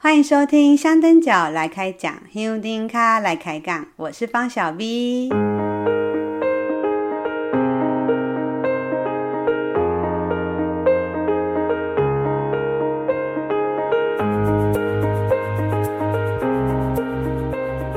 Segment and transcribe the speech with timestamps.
[0.00, 5.28] 欢迎收听香灯脚来开讲，香灯脚来开杠，我是方小 V。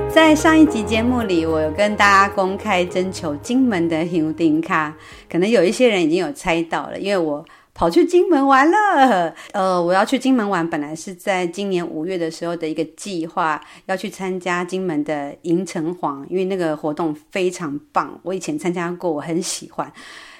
[0.09, 4.91] 在上一集节目里，我有跟大家公开征求金门的香灯脚，
[5.29, 7.45] 可能有一些人已经有猜到了，因为我。
[7.73, 19.91] 跑去金门玩了， 呃，我要去金门玩，本来是在今年五月的时候的一个计划，要去参加金门的迎城隍，因为那个活动非常棒，我以前参加过，我很喜欢。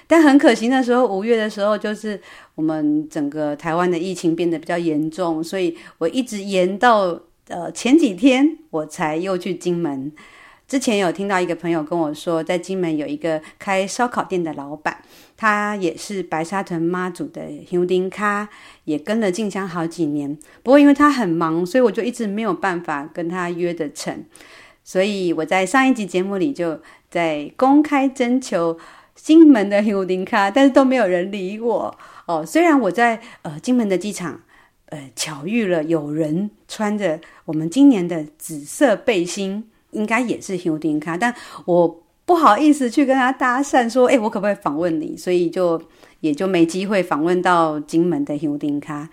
[0.06, 2.20] 但很可惜那时候五月的时候，就是
[2.54, 7.18] 我们整个台湾的疫情变得比较严重，所以我一直延到
[7.48, 10.12] 呃前几天我才又去金门。
[10.72, 15.02] 之前有听到一个朋友跟我说，在金门有一个开烧烤店的老板，
[15.36, 18.48] 他也是白沙屯妈祖的香灯脚，
[18.84, 20.34] 也跟了静香好几年。
[20.62, 24.24] 不过因为他很忙，所以我就一直没有办法跟他约得成。
[24.82, 26.80] 所以我在上一集节目里就
[27.10, 28.78] 在公开征求
[29.14, 32.46] 金门的香灯脚，但是都没有人理我哦。
[32.46, 34.40] 虽然我在呃金门的机场，
[34.86, 39.68] 呃巧遇了有人穿着我们今年的紫色背心。
[39.92, 45.80] 应该也是香灯脚，但我不好意思去跟他搭讪，说：“哎，我可不可以访问你？”所以就
[46.20, 49.08] 也就没机会访问到金门的香灯脚。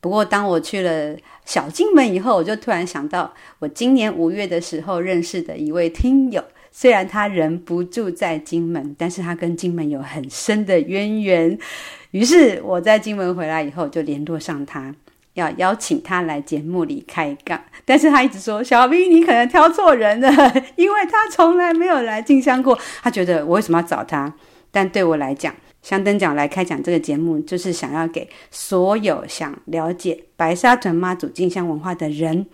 [0.00, 6.42] 不过，当我去了小金门以后，我就突然想到，我今年五月的时候认识的一位听友，
[6.72, 11.56] 虽然他人不住在金门，但是他跟金门有很深的渊源。
[12.10, 14.94] 于是我在金门回来以后，就联络上他。
[15.34, 20.28] 要邀请他来节目里开杠，但是他一直说：“小 V，你可能挑错人了，
[20.76, 22.78] 因为他从来没有来进香过。
[23.02, 24.34] 他觉得我为什么要找他？
[24.70, 32.46] 但对我来讲，香灯脚来开讲这个节目，就是想要给所有想了解白沙屯妈祖进香文化的人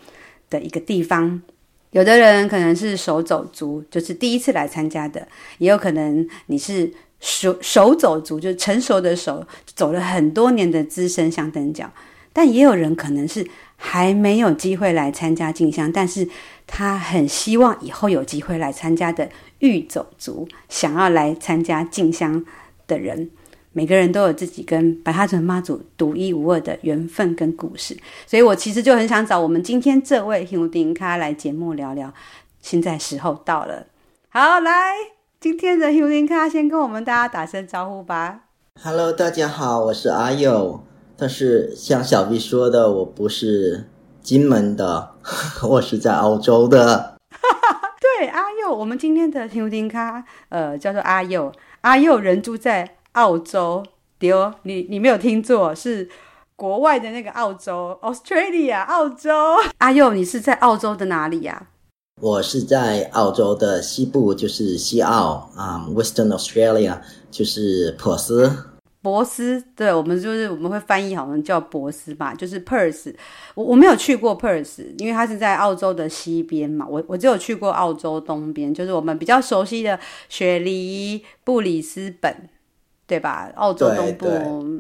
[0.49, 1.43] 的一个地方。
[1.91, 5.23] 有的人可能是手走族，就是第一次来参加的；
[5.59, 9.45] 也有可能你是手手走族，就是成熟的手，
[9.75, 11.91] 走了很多年的资深香灯脚。”
[12.33, 13.47] 但也有人可能是
[13.77, 16.29] 还没有机会来参加进香，但是
[16.67, 19.29] 他很希望以后有机会来参加的
[19.61, 22.45] 欲走族，想要来参加进香
[22.87, 23.31] 的人，
[23.73, 27.97] 每个人都有自己跟白沙屯妈祖独一无二的缘分跟故事，
[28.27, 32.13] 所以我其实就很想找我们今天这位香灯脚来节目聊聊。
[32.61, 33.87] 现在时候到了，
[34.31, 34.95] 好，来
[35.41, 38.41] 今天的香灯脚先跟我们大家打声招呼吧。
[38.83, 40.88] Hello，大家好，我是阿佑。
[41.19, 43.85] 但是像小 V 说的，我不是
[44.23, 45.11] 金门的，
[45.69, 47.17] 我是在澳洲的。
[48.01, 51.53] 对，阿佑，我们今天的听不听咖，呃，叫做阿佑。
[51.81, 53.85] 阿佑人住在澳洲，
[54.19, 56.09] 对哦，你你没有听错，是
[56.55, 59.31] 国外的那个澳洲，Australia，澳洲。
[59.79, 61.67] 阿佑，你是在澳洲的哪里呀？
[62.21, 66.99] 我是在澳洲的西部，就是西澳啊，um，Western Australia，
[67.31, 68.53] 就是珀斯。
[69.01, 73.15] 珀斯，对，我们就是我们会翻译，好像叫博斯吧，就是 Perth。
[73.55, 76.85] 我我没有去过 Perth，因为它是在澳洲的西边嘛。
[76.87, 79.99] 我我只有去过澳洲东边，就是我们比较熟悉的
[80.29, 82.49] 雪梨、布里斯本，
[83.07, 83.51] 对吧？
[83.55, 84.27] 澳洲东部。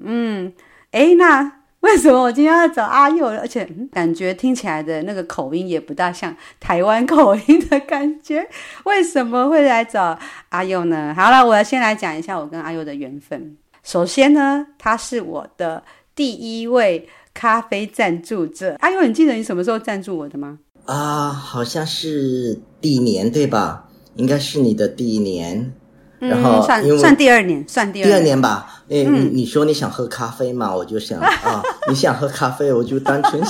[0.04, 0.52] 嗯，
[0.90, 3.28] 诶，那为什么我今天要找阿佑？
[3.28, 8.48] 而且感觉听起来的那个口音也不大像台湾口音的感觉，
[8.84, 10.18] 为什么会来找
[10.48, 11.14] 阿佑呢？
[11.16, 13.56] 好了，我要先来讲一下我跟阿佑的缘分。
[13.84, 15.82] 首先呢，他是我的
[16.14, 18.76] 第一位咖啡赞助者。
[18.80, 20.58] 阿佑，你记得你什么时候赞助我的吗？
[20.84, 23.84] 啊，好像是第一年对吧？
[24.16, 25.72] 应该是你的第一年，
[26.20, 28.82] 嗯、然后算算第二年，算第二年，第二年吧。
[28.88, 30.74] 诶，嗯、你你说你想喝咖啡嘛？
[30.74, 33.42] 我就想 啊，你想喝咖啡，我就单纯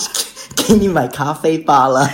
[0.56, 2.06] 给 你买咖啡罢了。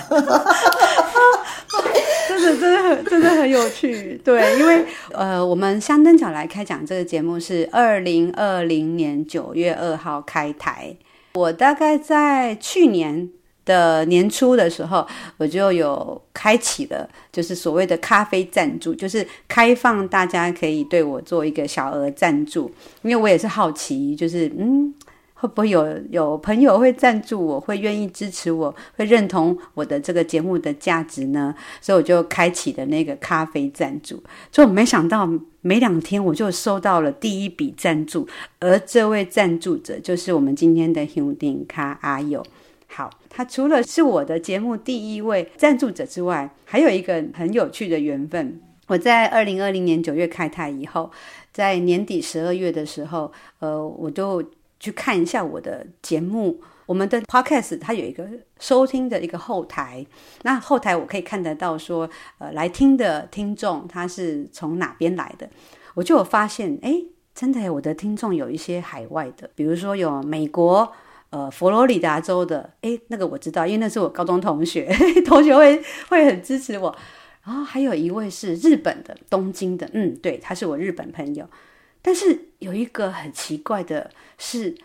[3.09, 10.94] 真的很有趣，对，因为呃，我们香灯角来开讲这个节目是二零二零年九月二号开台。
[11.34, 13.28] 我大概在去年
[13.65, 15.06] 的年初的时候，
[15.37, 22.70] 我就有开启了，就是所谓的咖啡赞助，就是开放大家可以对我做一个小额赞助，
[23.03, 24.94] 因为我也是好奇，就是嗯。
[25.36, 31.54] 会不会有有朋友会赞助我，会愿意支持我，会认同我的这个节目的价值呢？
[31.81, 34.22] 所以我就开启了那个咖啡赞助。
[34.50, 35.28] 就没想到
[35.60, 38.26] 没两天我就收到了第一笔赞助，
[38.60, 42.42] 而这位赞助者就是我们今天的香灯脚阿友。
[42.86, 48.60] 好，他除了是我的节目第一位赞助者之外，还有一个很有趣的缘分。
[48.86, 51.10] 我在二零二零年九月开台以后，
[51.52, 54.42] 在年底十二月的时候，呃，我就。
[54.84, 58.28] 去看一下我的节目我们的 podcast 它有一个
[58.60, 60.04] 收听的一个后台，
[60.42, 65.48] 那后台我可以看得到说，呃，来听的听众他是从哪边来的，
[65.94, 67.02] 我就有发现，哎，
[67.34, 70.92] 真的，我的听众有一些海外的，比如说有美国，
[71.31, 74.94] 呃，佛罗里达州的，哎，那个我知道，因为那是我高中同学，
[75.25, 76.94] 同学会会很支持我。
[77.44, 81.48] 然后还有一位是日本的，东京的，嗯，对，他是我日本朋友。
[82.06, 84.77] 但是有一个很奇怪的是，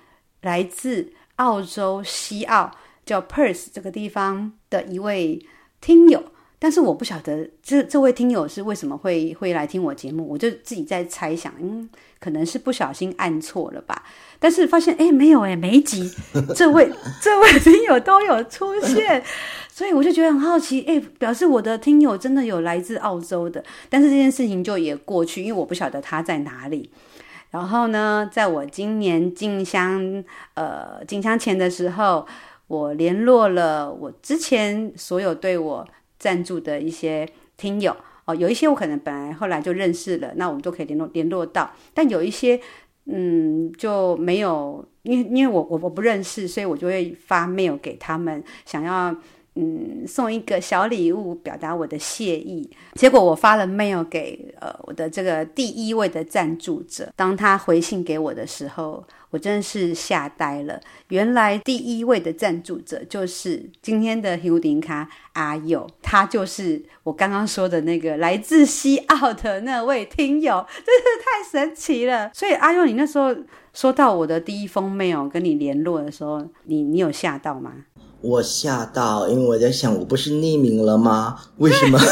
[0.41, 2.71] 来自澳洲西澳
[3.05, 5.45] 叫 Perth 这个地方的一位
[5.81, 6.23] 听友，
[6.57, 11.89] 但是我不晓得这这位听友是为什么会会来听我节目，我就自己在猜想，嗯，
[12.21, 14.05] 可能是不小心按错了吧。
[14.39, 16.09] 但是发现哎，没有哎，每一集
[16.55, 16.89] 这位
[17.21, 19.21] 这位听友都有出现，
[19.67, 26.89] 所以我就觉得很好奇，哎，表示我的听友真的有来自澳洲的，但是这件事情就也过去，因为我不晓得他在哪里。
[27.51, 30.23] 然后呢，在我今年进香，
[30.53, 32.25] 呃，进香前的时候，
[32.67, 35.87] 我联络了我之前所有对我
[36.17, 42.59] 赞助的一些听友哦，有一些我可能本来后来就认识了，那我们都可以联络联络到，但有一些
[43.05, 49.15] 嗯就没有，因为因为我我我不认识，所以我就会发 mail 给他们，想要。
[49.61, 52.69] 嗯，送一个小礼物表达我的谢意。
[52.93, 60.79] 结果我发了 mail 给呃我的这个第一位的赞助者，当他回信给我的时候，我真的是吓呆了。
[61.09, 72.31] 原来第一位的赞助者就是今天的尤丁卡阿佑，他就是我刚刚说的那个来自西澳的那位听友，真是太神奇了。
[72.33, 73.35] 所以阿佑，你那时候
[73.73, 77.73] 收到我的第一封 mail 跟你联络的时候，你你有吓到吗？
[78.21, 81.37] 我吓到，因为我在想，我不是匿名了吗？
[81.57, 81.99] 为什么？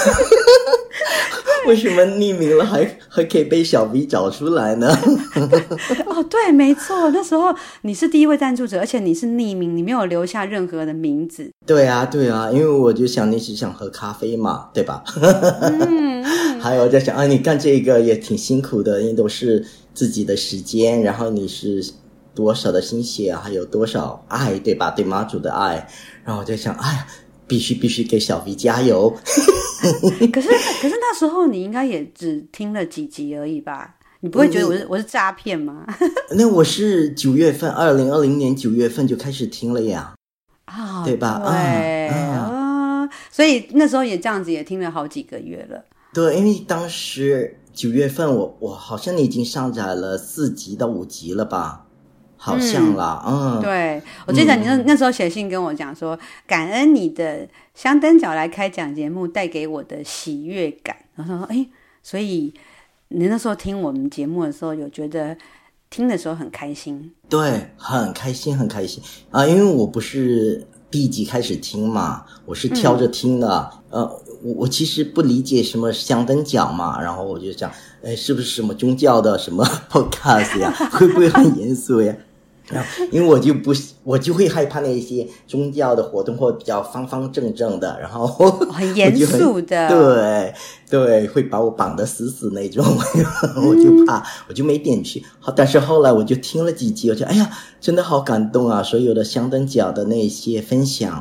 [1.67, 4.87] 为什么匿名了还还可以被小 V 找出来呢？
[6.07, 11.51] 哦，对，没错，那时候你是第一位赞助者，而且你是匿名，你没有留下任何的名字。
[11.65, 15.03] 对啊，对啊，因为我就想你是想喝咖啡嘛，对吧？
[15.19, 16.23] 嗯，
[16.61, 21.83] 还有我在想啊，你干这个也挺辛苦的，因为都是自己的时间，然后你是。
[22.37, 24.91] 多少的心血，还有多少爱，对吧？
[24.91, 25.89] 对妈祖的爱，
[26.23, 27.07] 然后我就想，哎呀，
[27.47, 29.09] 必须必须给小 V 加油。
[30.31, 30.47] 可是
[30.79, 33.95] 可是那时候你应该也只听了几集而已吧？
[34.19, 35.83] 你不会觉得我是、嗯、我是诈骗吗？
[36.37, 40.13] 那我是九月份，二零二零年九月份就开始听了呀，
[40.65, 41.41] 啊、哦，对吧？
[41.43, 45.83] 对啊、哦，所以那时候也这样子也听了好几个月了。
[46.13, 51.86] 对，因为当时九月份我我好像你已经上载了四集到五集了吧？
[52.37, 60.95] 好像啦，嗯，嗯对，我记得你那那时候写信跟我讲说，嗯、感恩你的香灯角来开讲节目带给我的喜悦感。
[61.15, 61.67] 然后说，哎，
[62.03, 62.53] 所以
[63.09, 65.35] 你那时候听我们节目的时候，有觉得
[65.89, 67.11] 听的时候很开心？
[67.27, 69.01] 对，很开心，很开心
[69.31, 69.45] 啊！
[69.45, 73.69] 因为我不是第一集开始听嘛，我是挑着听的。
[73.89, 77.71] 嗯、呃，我我其实不理解什么香灯角嘛，然后我就想，
[78.03, 80.71] 哎，是不是什么宗教的什么 podcast 呀？
[80.91, 82.15] 会不会很严肃呀？
[82.69, 83.71] 然后，因为我就不，
[84.03, 90.53] 我就会害怕那些宗教的活动或比较方方正正的，然后很严肃的，对
[90.89, 92.83] 对，会把我绑得死死那种，
[93.55, 95.23] 我就怕，我就没点去。
[95.39, 97.49] 好，但是后来我就听了几集，我就哎呀，
[97.79, 98.83] 真的好感动啊！
[98.83, 101.13] 所有的香灯脚的那些分享，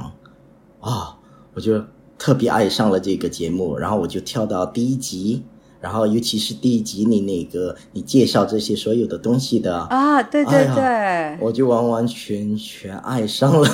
[0.81, 1.15] 啊、哦，
[1.55, 1.81] 我就
[2.19, 5.45] 特别爱上了这个节目，然后我就跳到第一集。
[5.87, 13.71] 然后，尤其是第一集，你那个你介绍这些所有的东西的啊，对对对，哎，我就完完全全爱上了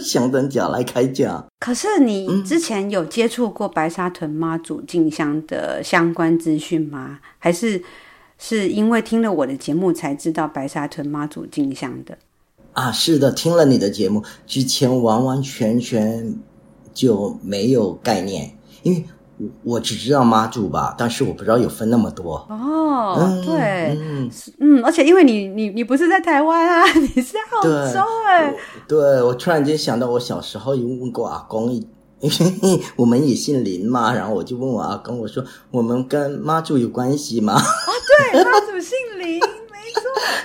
[0.00, 1.44] 香灯脚来开讲。
[1.58, 7.18] 可是你之前有接触过白沙屯妈祖进香的相关资讯吗？
[7.40, 7.82] 还是
[8.38, 12.16] 是因为听了我的节目才知道白沙屯妈祖进香的？
[12.74, 16.32] 啊，是的，听了你的节目之前，完完全全
[16.94, 19.04] 就没有概念，因为。
[19.38, 23.16] 我我只知道妈祖吧，但是我不知道有分那么多哦。
[23.18, 28.54] 嗯、对，嗯，嗯，而且因为你你你不是在台湾啊， 你是在澳洲哎。
[28.88, 31.70] 对，对，我突然间想到，我小时候有问过阿公，
[32.20, 32.30] 因
[32.62, 37.52] 为我们也姓林嘛，然后我就问我阿公，我说我们跟妈祖有关系吗？
[37.54, 37.92] 啊、哦，
[38.32, 40.02] 对，妈祖姓林，没错。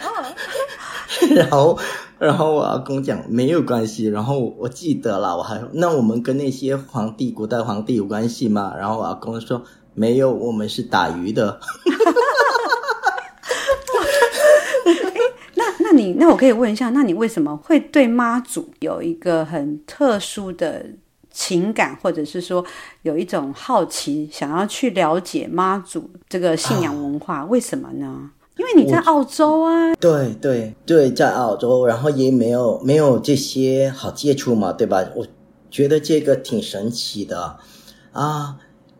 [0.09, 1.79] 哦、 然后。
[2.21, 8.75] 然后我阿公讲没有关系，然后我记得了，我还那我们跟那些皇帝、古代皇帝有关系吗？
[8.77, 9.63] 然后我阿公说
[9.95, 11.59] 没有，我们是打鱼的。
[15.55, 20.85] 那 那你那我可以问一下，那你为什么会对妈祖有一个很特殊的
[21.31, 22.63] 情感，或者是说
[23.01, 27.37] 有一种好奇，想要去了解妈祖这个信仰文化？
[27.37, 28.29] 啊、为什么呢？
[28.61, 29.95] 因为你在澳洲啊。
[29.95, 35.03] 对对对，在澳洲，然后也没有没有这些好接触嘛，对吧？
[35.15, 35.25] 我
[35.71, 37.57] 觉得这个挺神奇的
[38.11, 38.57] 啊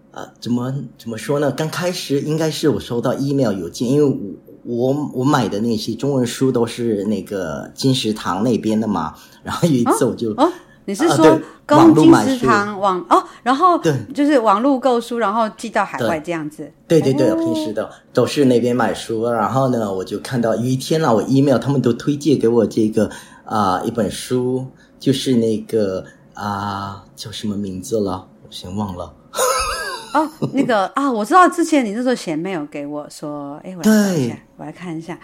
[0.10, 0.34] 啊！
[0.40, 1.52] 怎么怎么说呢？
[1.52, 9.14] 刚开始应该是我收到 email 邮件，因为我我我买的那些中文书都是那个金石堂那边的嘛，
[9.44, 10.32] 然后有一次我就。
[10.32, 10.52] 哦哦
[10.86, 16.72] 你是说跟金石堂网哦，然后对，就是网络购书，然后寄到海外这样子。
[16.88, 23.10] 对对对，平时的都是那边买书，然后呢，我就看到有一天啦，我 email 他们都推荐给我这个
[23.46, 24.66] 啊一本书，
[25.00, 29.14] 就是那个啊叫什么名字了，我先忘了。
[30.14, 35.20] 哦，那个啊，我知道之前你那时候写 mail 给我说，哎，我来看一下，我来看一下，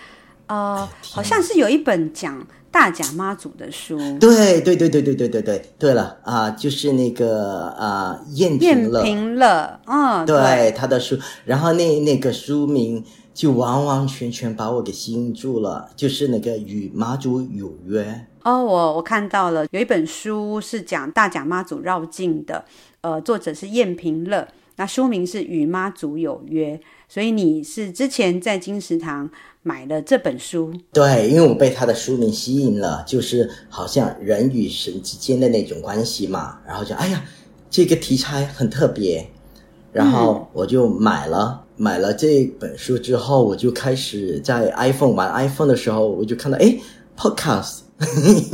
[0.48, 2.46] 呃，好像是有一本讲。
[2.70, 18.28] 大甲妈祖的书，对对对对对对对对对了啊、呃，就是那个啊，燕、呃、平乐，平乐，嗯，对，对他的书，然后那那个书名就完完全全把我给吸引住了，就是那个与妈祖有约。
[18.44, 22.64] 哦，我我看到了，有一本书是讲大甲妈祖绕境的，
[23.02, 29.32] 呃，作者是燕平乐，那书名是与妈祖有约，所以你是之前在金石堂。
[29.68, 37.22] 买了这本书，对，因为我被他的书名吸引了，就是好像人与神之间的那种关系嘛，然后就哎呀，
[37.70, 39.30] 这个题材很特别，
[39.92, 46.74] 然后我就买了，嗯、买了这本书之后，我就开始在 iPhone 玩 iPhone 的时候，我就看到哎
[47.18, 47.80] ，Podcast，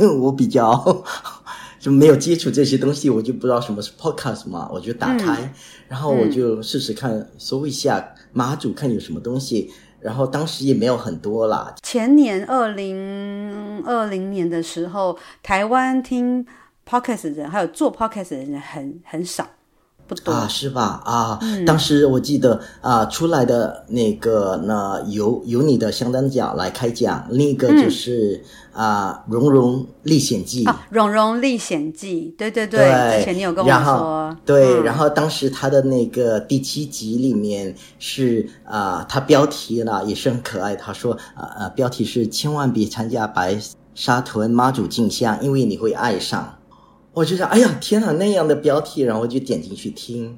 [0.04, 1.04] 为我比较
[1.78, 5.50] 就没有接触这些东西，我就不知道什么是 Podcast 嘛，我就打开，嗯、
[5.86, 9.70] 然后我就试试看搜一下妈祖，看有什么东西。
[10.04, 11.74] 然后当时也没有很多啦。
[11.82, 16.44] 前年二零二零年的时候，台湾听
[16.86, 19.48] podcast 的人还有做 podcast 的人很很少。
[20.06, 20.32] 不多。
[20.32, 21.02] 啊，是吧？
[21.04, 28.42] 啊，嗯、当时我记得啊，出来的那个呢，由由你的香灯脚来开讲，另一个就是、
[28.72, 43.58] 嗯、啊，《荣荣历险记》啊，《荣荣历险记》，对对对，对之前你有跟我说，对，嗯、然后当时他的那个第七集里面是啊，他标题呢也是很可爱，他说啊啊，标题是千万别参加白
[43.94, 46.56] 沙屯妈祖进香，因为你会爱上。
[47.14, 50.36] 我就想，哎呀，天哪，那样的标题，然后我就点进去听，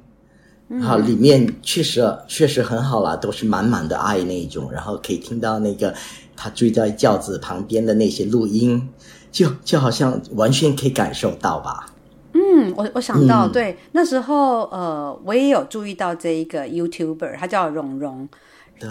[0.79, 5.93] 好里面确实确实很好啦，都是满满的爱那一种，然后可以听到那个
[6.35, 8.87] 他追在轿子旁边的那些录音，
[9.31, 11.87] 就就好像完全可以感受到吧。
[12.33, 18.29] 嗯，我我想到，嗯、对，那时候呃，我也有注意到这一个 YouTuber，他叫荣荣。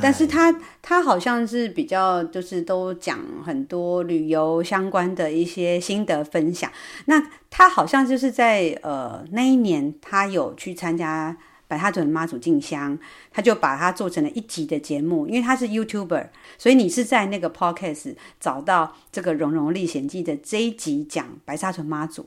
[0.03, 0.53] 但是他
[0.83, 6.71] 他好像是比较就是都讲很多旅游相关的一些心得分享。
[7.05, 11.37] 那他好像就是在呃那一年，他有去参加
[11.69, 12.99] 白沙屯妈祖进香，
[13.33, 15.27] 他就把它做成了一集的节目。
[15.27, 16.29] 因为他是 YouTuber，
[16.59, 22.27] 所以你是在那个 Podcast 找到这个《荣荣历险记》的这一集讲白沙屯妈祖。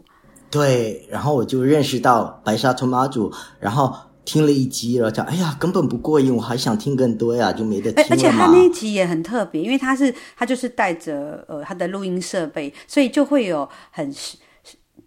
[0.50, 4.09] 对，然后我就认识到白沙屯妈祖，然后。
[4.26, 8.08] 听了一集，然后讲，哎呀，根本不过瘾，我还想听更多呀，就没得听了。
[8.12, 14.14] 而且他那一集也很特别，因为他是他就是带着呃他的录音设备，所以就会有很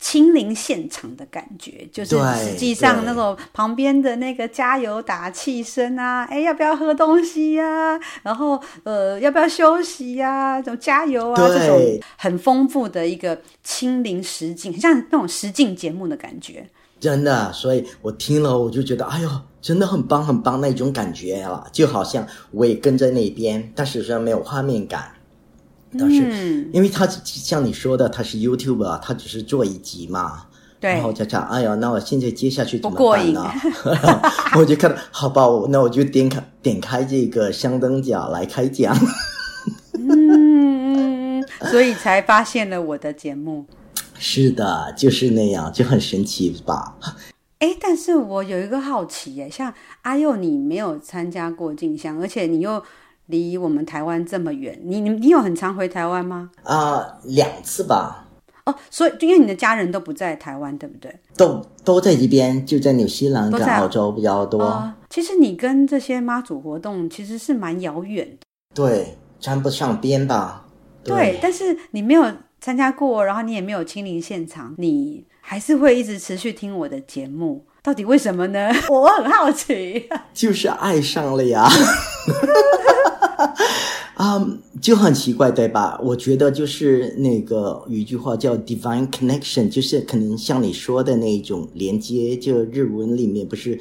[0.00, 8.00] 亲临现场的感觉，就是实际上那种旁边的那个加油打气声啊，哎，要不要喝东西呀、啊？
[8.24, 10.60] 然后呃，要不要休息呀、啊？
[10.60, 16.68] 这种加油啊，对这种很丰富的一个亲临实境，像那种实境节目的感觉。
[17.02, 19.28] 真的，所以我听了，我就觉得，哎呦，
[19.60, 25.10] 真的很棒，很棒那种感觉啊，就好像我也跟在那边，但是实际上没有画面感。
[25.98, 30.44] 但是，嗯、因为他像你说的，他是 YouTube 啊他只是做一集嘛，
[30.78, 30.92] 对。
[30.92, 33.50] 然后就想，哎呀，那我现在接下去怎么办呢？
[34.56, 38.96] 我就看，好吧，那我就点开点开这个香灯角来开讲。
[39.98, 43.66] 嗯，所以才发现了我的节目。
[44.24, 46.96] 是的，就是那样，就很神奇吧？
[47.58, 52.80] 哎，但是我有一个好奇耶，像阿佑，你没有参加过进香，而且你又
[53.26, 56.50] 离我们台湾这么远，你你你有很常回台湾吗？
[56.62, 58.28] 啊、呃，两次吧。
[58.64, 61.12] 哦，所以因为你的家人都不在台湾，对不对？
[61.36, 64.62] 都都在这边，就在纽西兰跟澳洲比较多。
[64.62, 70.64] 呃、其实你跟这些妈祖活动其实是蛮遥远的，对，沾不上边吧？
[71.02, 72.24] 对，对，但是你没有。
[72.62, 78.70] 参加过，然后你也没有亲临现场，你还是会一直持续听我的节目，到底为什么呢？
[78.88, 81.68] 我很好奇，就是爱上了呀，
[84.14, 85.98] 啊， um, 就很奇怪，对吧？
[86.00, 93.76] 我觉得就是那个有一句话叫 divine connection，就是可能像你说的那一种连接，就日文里面不是、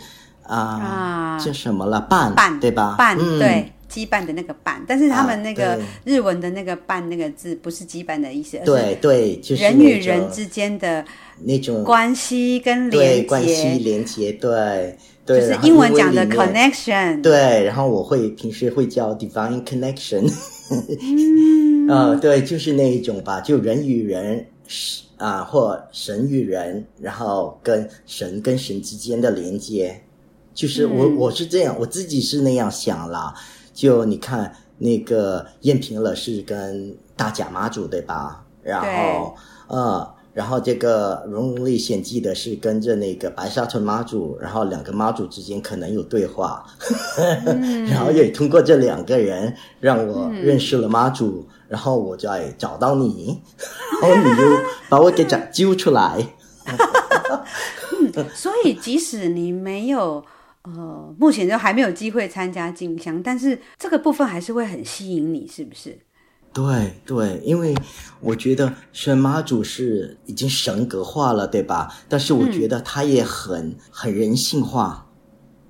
[0.48, 2.02] uh, 啊，叫什么了？
[2.02, 2.96] 伴伴对吧？
[2.98, 3.72] 伴、嗯、对。
[3.92, 11.04] 羁绊的那个绊，但是他们那个日文的那个绊那个字不是羁绊的意思，对对，就是人与人之间的
[11.44, 20.32] 那种关系跟连接，关系连接，对对，就是英文讲的 connection，对，然后我会平时会叫 divine connection，
[20.70, 24.46] 嗯，呃，对，就是那一种吧，就人与人。
[25.18, 29.96] 啊，或神与人，然后跟神跟神之间的连接，
[30.56, 33.32] 就是我、嗯、我是这样，我自己是那样想啦。
[33.74, 38.44] 就你看那个燕平了是跟大甲妈祖对吧？
[38.64, 39.36] 然后
[39.68, 46.66] 呃，然后这个《荣荣历险记》的是跟着那个白沙屯妈祖，然后两个妈祖之间可能有对话，
[47.46, 51.46] 嗯、 然后也通过这两个人让我认识了妈祖。
[51.50, 53.42] 嗯然后我再找到你，
[54.04, 54.58] 然后你又
[54.90, 56.22] 把我给找揪出来。
[56.66, 60.22] 嗯， 所以即使你没有
[60.64, 65.98] 呃，目前就还没有机会参加进香，但是这个部分还是会很吸引你，是不是？
[66.54, 67.74] 对对，因为
[68.20, 71.92] 我觉得神妈祖是已经神格化了，对吧？
[72.10, 75.08] 但是我觉得他也很、嗯、很人性化。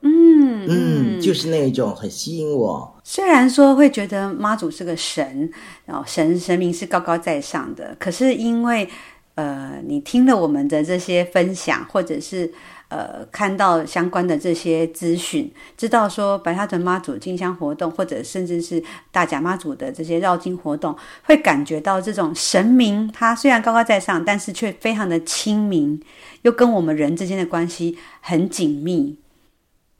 [0.01, 2.99] 嗯嗯，就是那一种很吸引我。
[3.03, 5.49] 虽然说会觉得妈祖是个神，
[5.85, 8.89] 然后神神明是高高在上的，可是因为
[9.35, 12.51] 呃，你听了我们的这些分享，或者是
[12.91, 20.93] 呃看到相关的这些资讯，知道说白沙屯妈祖进香活动，或者甚至是大甲妈祖的这些绕境活动，
[21.23, 26.01] 会感觉到这种神明他虽然高高在上，但是却非常的亲民，
[26.41, 29.17] 又跟我们人之间的关系很紧密。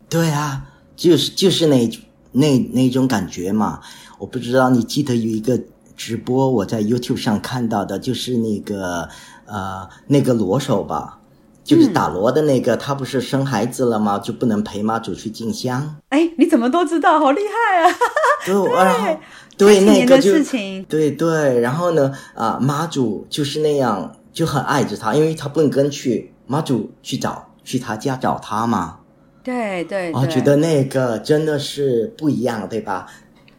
[0.10, 0.66] 对啊，
[0.98, 1.90] 就是就是那
[2.34, 3.80] 那那种感觉嘛。
[4.20, 5.58] 我不知道你记得有一个
[5.96, 9.08] 直播，我在 YouTube 上看到的，就是那个
[9.46, 11.21] 呃那个罗手吧，
[11.72, 14.20] 就是打锣的那个，嗯、他不是生孩子了吗？
[14.20, 15.96] 就不能陪妈祖去进香。
[16.10, 17.18] 哎，你怎么都知道？
[17.18, 17.96] 好厉害啊！
[18.46, 19.18] 对，然后
[19.58, 20.34] 对那个就
[20.90, 29.00] 对对，然后呢啊、呃，妈祖就是那样就很爱着他，因为他不能跟去妈祖去找去他家找他嘛。
[29.42, 33.08] 对对，我觉得那个真的是不一样，对吧？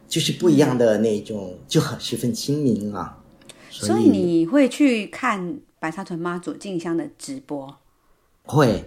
[0.07, 3.17] 就是不一样的那种，嗯、就很十分亲民啊。
[3.71, 7.75] 所以你会去看白沙屯妈祖进香的直播？
[8.45, 8.85] 会，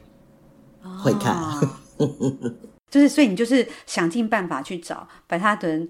[1.03, 1.35] 会看。
[1.35, 1.59] 哦、
[2.91, 5.87] 就是，所以你就是想尽办法去找白沙屯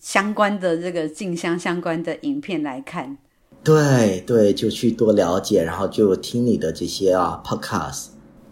[0.00, 3.16] 相关的这个进香相关的影片来看。
[3.62, 8.06] 对对，就去多了解，然后就听你的这些啊 podcast，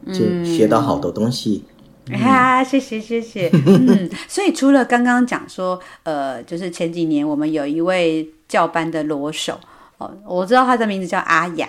[0.07, 1.64] 就学到好多东西。
[2.11, 3.51] 嗯啊，谢谢谢谢。
[3.66, 9.59] 嗯，所以除了刚刚讲说，呃，就是前几年我们有一位教班的罗手，
[9.99, 11.68] 哦，我知道他的名字叫阿雅。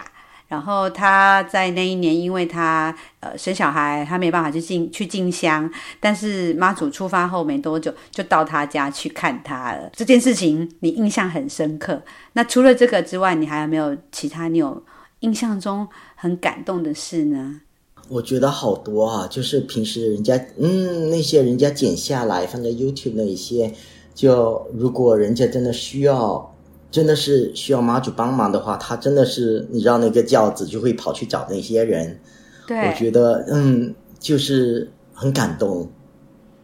[0.50, 9.90] 然后他在那一年，因为他呃生小孩，他没办法去进去进香，但是妈祖出发后没多久，就到他家去看他了。
[9.94, 12.02] 这件事情你印象很深刻。
[12.34, 14.84] 那除了这个之外，你还有没有其他你有
[15.20, 17.62] 印象中很感动的事呢？
[18.08, 23.72] 我觉得好多啊，就是平时人家嗯那些人家剪下来放在 YouTube 那一些，
[24.16, 26.56] 就如果人家真的需要，
[26.91, 32.19] 真的是需要妈祖帮忙的话，他真的是你知道那个轿子就会跑去找那些人。
[32.67, 35.91] 对，我觉得嗯就是很感动，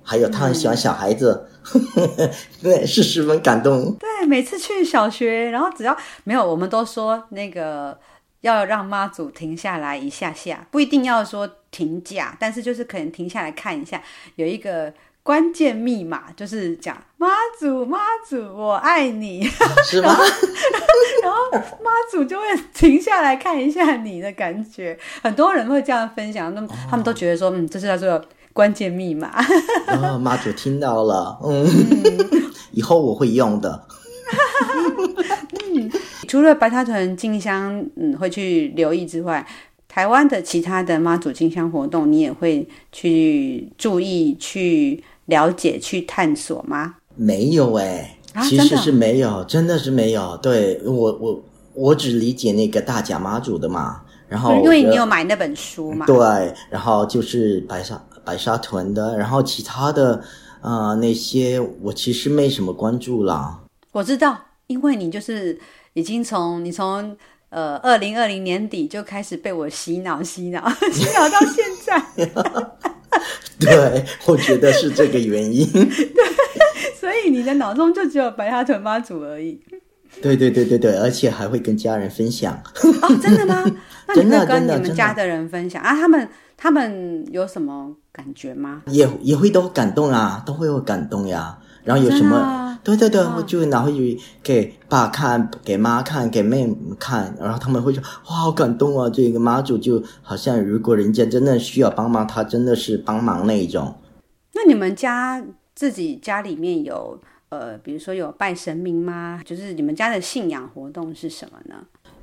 [0.04, 2.30] 还有他很喜欢小孩子，嗯、
[2.62, 3.96] 对，是十分感动。
[3.96, 7.98] 对，每次去小学，然后只要没有，我们都说那个。
[8.42, 14.00] 要让妈祖停下来一下下，不一定要说停驾，但是就是可能停下来看一下，
[14.36, 14.94] 有一个
[15.26, 17.28] 关键密码，就是讲妈
[17.60, 17.98] 祖妈
[18.30, 19.44] 祖我爱你，
[19.84, 20.16] 是吗？
[21.24, 21.38] 然后
[21.84, 29.44] 妈祖就会停下来看一下你的感觉，很多人会这样分享，那他们都觉得说，嗯，这是叫做关键密码。
[29.88, 33.88] 哦，妈祖听到了，嗯，嗯以后我会用的。
[35.74, 35.92] 嗯，
[36.28, 39.44] 除了白沙屯进香，嗯，会去留意之外，
[39.88, 46.96] 台湾的其他的妈祖进香活动，你也会去注意、去了解、去探索吗？
[47.16, 50.36] 没有哎、其实是没有，真的是没有。
[50.38, 56.18] 对我，我我只理解那个大甲妈祖的嘛，然后因为你有买那本书嘛，对，
[56.70, 60.16] 然后就是白沙白沙屯的，然后其他的
[60.62, 63.60] 啊、呃、那些，我其实没什么关注啦。
[63.92, 64.38] 我知道。
[64.68, 65.56] 因为你就是
[65.94, 67.16] 已经从你从
[67.50, 72.26] 呃二零二零年底就开始被我洗脑洗脑 洗脑到现在，
[73.60, 75.66] 对，我觉得是这个原因。
[75.72, 79.60] 对，所以你的脑中就只有白沙屯妈祖而已。
[80.22, 82.54] 对对对对对，而且还会跟家人分享。
[83.02, 83.64] 哦，真的吗？
[84.08, 85.94] 那你会跟你们家的人分享啊？
[85.94, 88.84] 他们他们有什么感觉吗？
[88.88, 91.58] 也也会都感动啊，都会有感动呀。
[91.86, 99.10] 然后有什么，对对对，我就拿回去给爸看，给妈看，给妹妹看，然后他们会说哇，好感动啊！
[99.10, 103.96] 这个妈祖就好像如果人家真的需要帮忙，他真的是帮忙那一种。
[104.54, 105.42] 那你们家
[105.74, 107.20] 自己家里面有
[107.50, 109.40] 呃，比如说有拜神明吗？
[109.46, 111.76] 就是你们家的信仰活动是什么呢？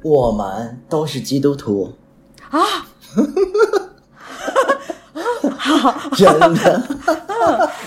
[0.02, 1.92] 我们都是基督徒
[2.50, 2.60] 啊。
[5.58, 7.02] 好， 真的。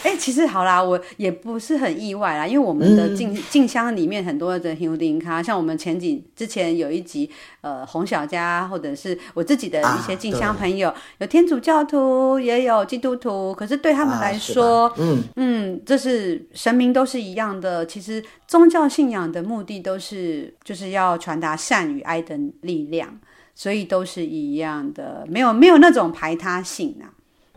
[0.04, 7.30] 哎、欸，其实好啦，我也不是很意外啦，因为我们的进进香里面很多的香灯脚，像我们前几之前有一集，
[7.62, 17.86] 呃，洪小家或者是我自己的一些静香朋友，啊、有天主教徒，也有基督徒，可是对他们来说，啊、嗯嗯，这是神明都是一样的。
[17.86, 23.18] 其实宗教信仰的目的都是就是要传达善与爱的力量，
[23.56, 27.15] 所以都是一样的，没有没有那种排他性啊。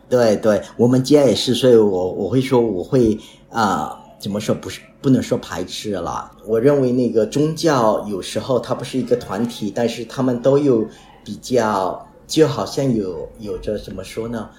[0.09, 3.15] 对对，我们家也是，所以我我会说，我会
[3.49, 4.55] 啊、呃，怎么说？
[4.55, 6.31] 不是不能说排斥了。
[6.47, 10.83] 我认为那个宗教有时候它不是一个团体，但是他们都有
[11.23, 14.49] 比较，就好像有有着怎么说呢？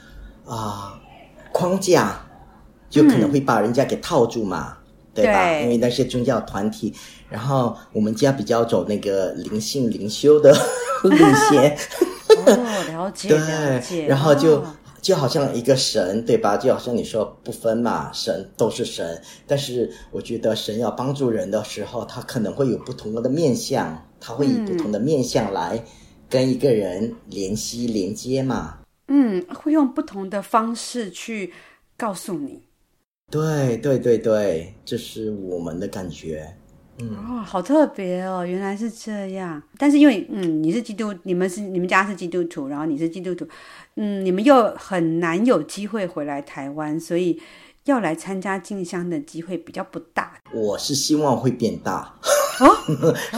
[0.46, 1.00] 啊、呃，
[1.52, 2.24] 框架，
[2.88, 4.84] 就可能会把人家给套住嘛，嗯、
[5.14, 5.48] 对吧？
[5.48, 6.94] 对，因为那些宗教团体，
[7.28, 10.52] 然后我们家比较走那个灵性灵修的
[11.02, 11.16] 路
[11.50, 11.76] 线。
[12.46, 14.58] 哦，了解，了解，然后就。
[14.58, 14.64] 哦
[15.00, 16.56] 就好像一个神，对吧？
[16.56, 19.20] 就好像你说不分嘛，神都是神。
[19.46, 25.82] 但是我觉得神要帮助人的时候，他可能会有不同的面相，他会以不同的面相来
[26.28, 28.78] 跟一个人联系连接嘛。
[29.08, 31.52] 嗯，会用不同的方式去
[31.96, 32.62] 告诉你。
[33.30, 36.54] 对对对对，这是我们的感觉。
[36.98, 39.62] 嗯、哦，好特别哦，原来是这样。
[39.78, 43.46] 但是因为嗯，你是基督，你们是你们家是基督徒，然后你是基督徒。
[43.96, 47.40] 嗯，你们又很难有机会回来台湾，所以
[47.84, 50.32] 要来参加进香的机会比较不大。
[50.52, 52.14] 我是希望会变大，
[52.60, 52.76] 哦、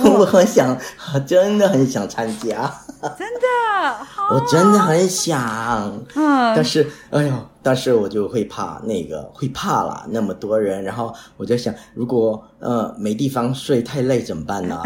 [0.18, 0.76] 我很想，
[1.26, 2.72] 真的很想参加，
[3.18, 5.92] 真的， 我真的很想。
[6.14, 14.80] 嗯，但是，哎呦，但是我就会怕那个，会怕啦，那么多人，然后我就想，如果呃没地方睡，太累怎么办呢？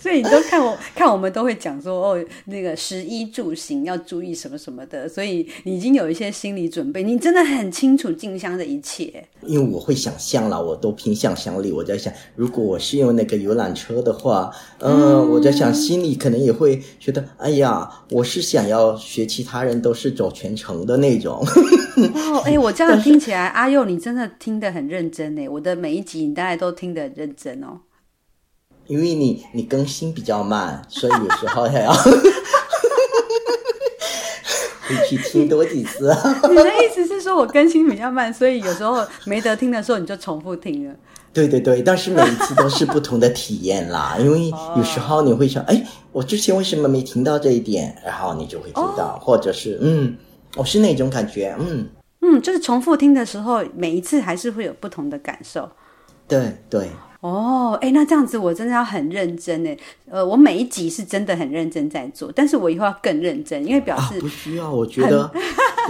[0.00, 9.24] 所以你都看我看我们都会讲说哦，那个食衣住行要注意什么什么的，所以你已经有一些心理准备，你真的很清楚静香的一切。
[9.42, 21.44] 因为我会想象了，我都凭想象力，我在想，如果我是用那个游览车的话，呃、嗯，我在想心里可能也会觉得，哎呀，我是想要学其他人都是走全程的那种。
[22.14, 27.80] 哦，哎，我这样 听起来，阿佑你真的听得很认真哎，我的每一集你大概都听得很认真哦。
[28.88, 31.92] 因为你你更新比较慢，所以有时候还要
[34.82, 36.12] 回去听多几次。
[36.48, 40.94] 你的意思是说我更新比较慢，所以有时候没得听的时候你就重复听了？
[41.34, 44.16] 对对对，但是每一次都是不同的体验啦。
[44.18, 47.94] 因为有时候你会想，哎，我之前为什么没听到这一点？
[48.02, 50.16] 然后你就会知道，哦、或者是嗯，
[50.56, 51.86] 我是那种感觉，嗯
[52.22, 55.70] 嗯，就是重复听的时候，每一次还是会有不同的感受。
[56.26, 56.88] 对对。
[57.20, 59.76] 哦，哎，那这样子我真的要很认真哎，
[60.08, 65.28] 呃，我每一集是真的很认真在做，但是我以后要更认真，因为表示、啊、不需要，我觉得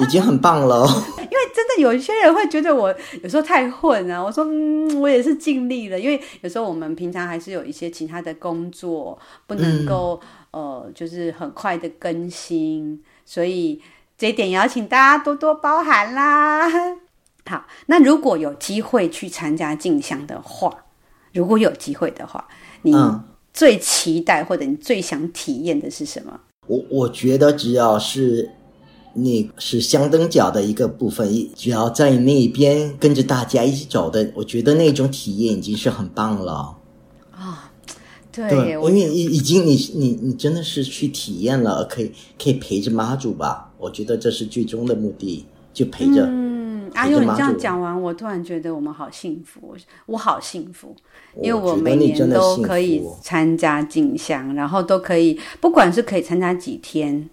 [0.01, 0.87] 已经很棒了。
[1.19, 10.19] 因为真的有一些人会觉得我有时候太混啊，我说嗯，我也是尽力了，因为有时候我们平常还是有一些其他的工作，不能够、
[10.53, 13.79] 嗯、呃，就是很快的更新，所以
[14.17, 16.67] 这一点也要请大家多多包涵啦。
[17.45, 20.73] 好，那如果有机会去参加进香的话。
[21.33, 22.47] 如果有机会的话，
[22.83, 22.93] 你
[23.53, 26.41] 最期待或者你最想体验的是什么？
[26.67, 28.51] 我我觉得只要是
[29.14, 36.77] 你是香灯脚的一个部分，只要在那边跟着大家一起走的，我觉得那种体验已经是很棒了。
[37.33, 37.55] 啊、哦，
[38.31, 43.73] 对，对，因为已已经你你你真的是去体验了，可以可以陪着妈祖吧？
[43.79, 46.27] 我觉得这是最终的目的，就陪着。
[46.27, 46.48] 嗯，
[46.99, 50.97] 阿佑，你这样讲完，我突然觉得我们好幸福，我好幸福。
[51.41, 57.31] 因为我每年都可以参加进香，然后都可以，不管是可以参加几天，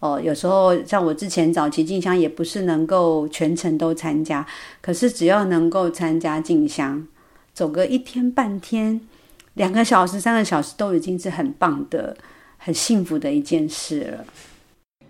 [0.00, 4.46] 哦，有时候像我之前早期进香也不是能够全程都参加，
[4.80, 7.06] 可是只要能够参加进香，
[7.52, 8.98] 走个一天半天、
[9.54, 12.16] 两个小时、三个小时，都已经是很棒的、
[12.56, 14.24] 很幸福的一件事了。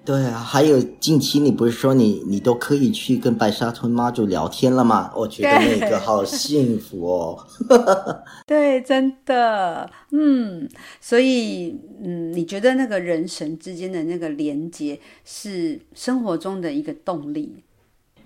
[0.05, 5.13] 对啊，还有近期你不是说你你都可以去跟白沙屯妈祖聊天了吗？
[5.15, 7.47] 我觉得那个好幸福哦。
[8.45, 10.69] 对，真的，嗯，
[11.01, 17.63] 所以嗯，你觉得那个人神之间的那个连接是生活中的一个动力？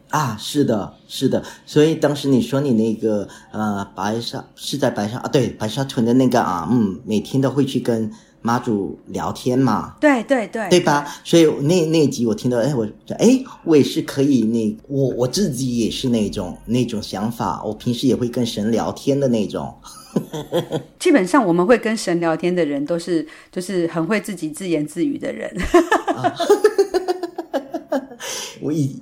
[0.09, 8.11] 啊，是的，是的，所以当时你说你那个呃白沙是在白沙啊，对，白沙屯的那个啊，嗯，每天都会去跟
[8.47, 11.05] 妈祖聊天嘛，对对对，对吧？
[11.25, 12.87] 所以那那一集我听到，哎，我
[13.19, 19.75] 哎，我也是可以那我我自己也是那种那种想法，我平时也会跟神聊天的那种。
[21.01, 25.51] 基本上我们会跟神聊天的人，都是就是很会自己自言自语的人。
[26.15, 26.33] 啊、
[28.63, 28.97] 我以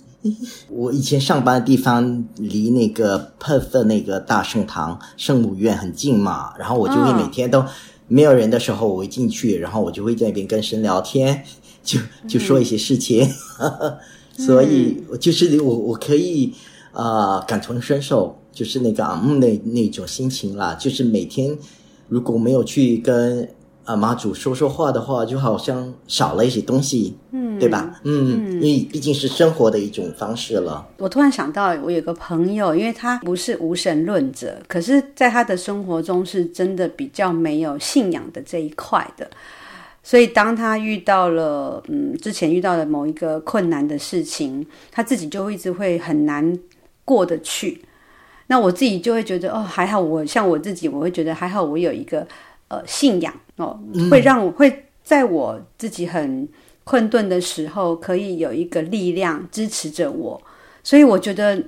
[0.69, 7.65] 我以前上班的地方离那个 Perth 的那个大圣堂圣母院很近嘛，然后我就会每天都
[8.09, 11.45] 没有人的时候，我会进去，然后我就会在那边跟神聊天，
[11.83, 13.97] 就就说一些事情，嗯、
[14.47, 16.53] 所以就是我我可以
[16.93, 18.39] 啊、呃、感同身受。
[18.55, 21.59] 就是那个啊，嗯，那那种心情啦，就是每天
[22.09, 23.49] 如果没有去跟
[23.85, 28.01] 啊妈祖说说话的话，就好像少了一些东西，嗯，对吧？
[28.05, 30.87] 嗯，嗯，因为毕竟是生活的一种方式了。
[30.99, 39.29] 我突然想到，我有个朋友，因为他不是无神论者，可是在他的生活中是真的比较没有信仰的这一块的，
[40.03, 46.59] 所以当他遇到了嗯之前遇到的某一个困难的事情，他自己就一直会很难
[47.05, 47.83] 过得去。
[48.47, 52.27] 那我自己就会觉得哦，还好我像我自己，我会觉得还好，我有一个
[52.69, 53.79] 呃信仰哦，
[54.11, 56.49] 会让我会在我自己很
[56.85, 60.43] 困顿的时候，可以有一个力量支持着我。
[60.83, 61.63] 所以我觉得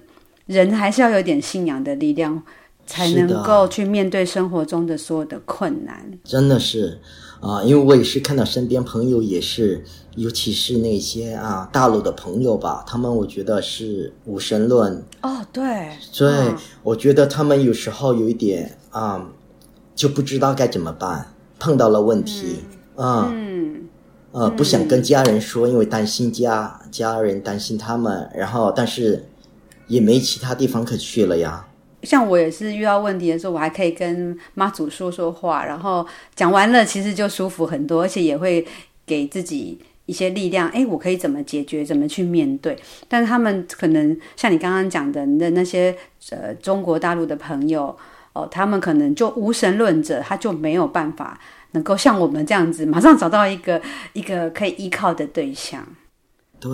[0.46, 2.42] 人还是要有点信仰的力量，
[2.86, 6.18] 才能够去面对生活中的所有的困难。
[6.24, 7.00] 真的是。
[7.38, 9.84] 啊，因为我也是看到身边朋友也是，
[10.16, 15.04] 尤其是那些啊大陆的朋友吧，他们我觉得是无神论。
[15.20, 19.28] 哦，对，对，嗯、我觉得他们有时候有一点啊，
[19.96, 22.60] 就不知道该怎么办，碰到了问题，
[22.96, 23.88] 嗯，啊、嗯，
[24.30, 29.24] 呃，不想跟家人说，因为担心家家人担心他们，然后但是
[29.88, 31.66] 也没其他地方可去了呀。
[32.02, 36.06] 像我也是遇到问题的时候，我还可以跟妈祖说说话，然后
[36.36, 38.64] 讲完了，其实就舒服很多，而且也会
[39.06, 40.68] 给自己一些力量。
[40.68, 41.84] 诶，我可以怎么解决？
[41.84, 42.78] 怎么去面对？
[43.08, 45.96] 但是他们可能像你刚刚讲的的那些
[46.30, 47.96] 呃中国大陆的朋友
[48.50, 51.38] 他们可能就无神论者，他就没有办法
[51.70, 53.80] 能够像我们这样子，马上找到一个
[54.12, 55.86] 一个可以依靠的对象。
[56.58, 56.70] 对。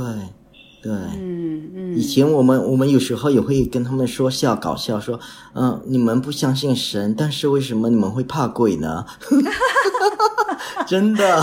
[0.83, 5.17] 对，嗯嗯，以前我们我们有时候也会跟他们说笑搞笑说，
[5.55, 9.07] 嗯，你们不相信神，但是为什么你们会怕鬼呢？
[10.85, 11.41] 真的，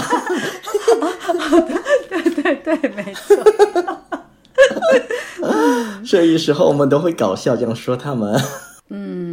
[2.10, 3.38] 对对对，没错。
[6.06, 8.38] 所以有时候我们都会搞笑这样说他们。
[8.90, 9.29] 嗯，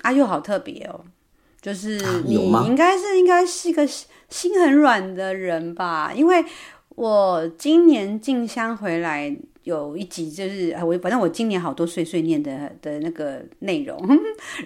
[0.00, 1.04] 阿佑好特别哦，
[1.60, 2.34] 就是你
[2.66, 6.44] 应该是应该是一个心很软的人吧，因为。
[6.94, 13.98] 我今年进香回来有一集，就是我反正我今年好多碎碎念的的那个内容，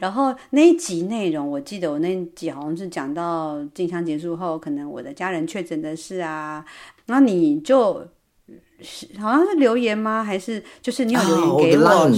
[0.00, 6.64] 然后那一集内容，我记得我那一集好像是讲到进香结束后，可能我的家人确诊的事啊，
[7.06, 7.94] 然后你就
[9.20, 10.24] 好像是留言吗？
[10.24, 11.86] 还是就是你有留言给我？
[11.86, 12.10] 啊、我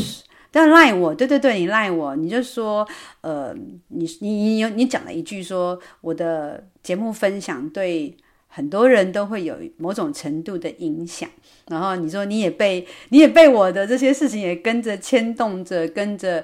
[0.51, 2.87] 但赖我，对对对，你赖我，你就说
[3.21, 3.55] 呃，
[3.89, 8.17] 你你你有你讲了一句说我的节目分享对。
[8.51, 11.29] 很多人都会有某种程度的影响，
[11.69, 16.43] 然后你说你也被你也被我的这些事情也跟着牵动着，跟着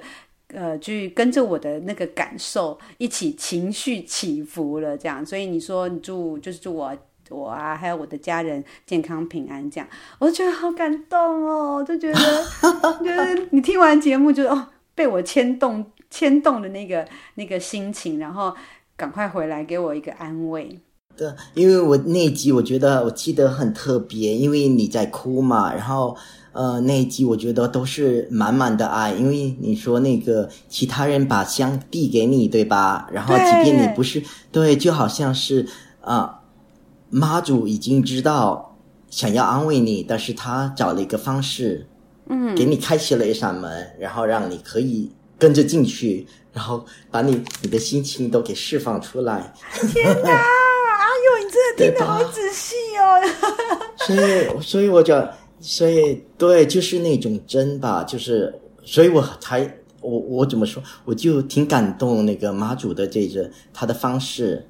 [0.49, 5.25] 呃，去跟着我的那个感受一起情绪起伏了，这样。
[5.25, 6.97] 所以你说你祝就是祝我
[7.35, 12.20] 我啊，还有我的家人健康平安，这样，我就觉得好感动哦，就觉得
[13.03, 18.55] 就是你听完节目就哦被我牵动牵动的那个那个心情，然后
[18.97, 20.79] 赶快回来给我一个安慰。
[21.16, 26.16] 对，因为我那一集我觉得我记得很特别，因为你在哭嘛，然后
[26.53, 33.09] 呃那一集我觉得都是满满的爱，因为你说那个其他人把香递给你，对吧？
[33.12, 34.20] 然后即便你不是
[34.51, 35.64] 对，对，就好像是
[36.01, 36.38] 啊、呃、
[37.14, 38.77] 妈祖已经知道
[39.09, 41.87] 想要安慰你，但是他找了一个方式，
[42.29, 49.55] 嗯，给你开启了一扇门，然后让你可以跟着进去，然后把你你的心情都给释放出来。
[49.92, 50.42] 天哪！
[51.37, 53.20] 你真的听得好仔细哦，
[54.07, 55.29] 所以，所以我就，
[55.61, 59.61] 所以对，就是那种真吧，就是，所以我才，
[60.00, 64.64] 我我怎么说，我就挺感动那个妈祖的这个他的方式，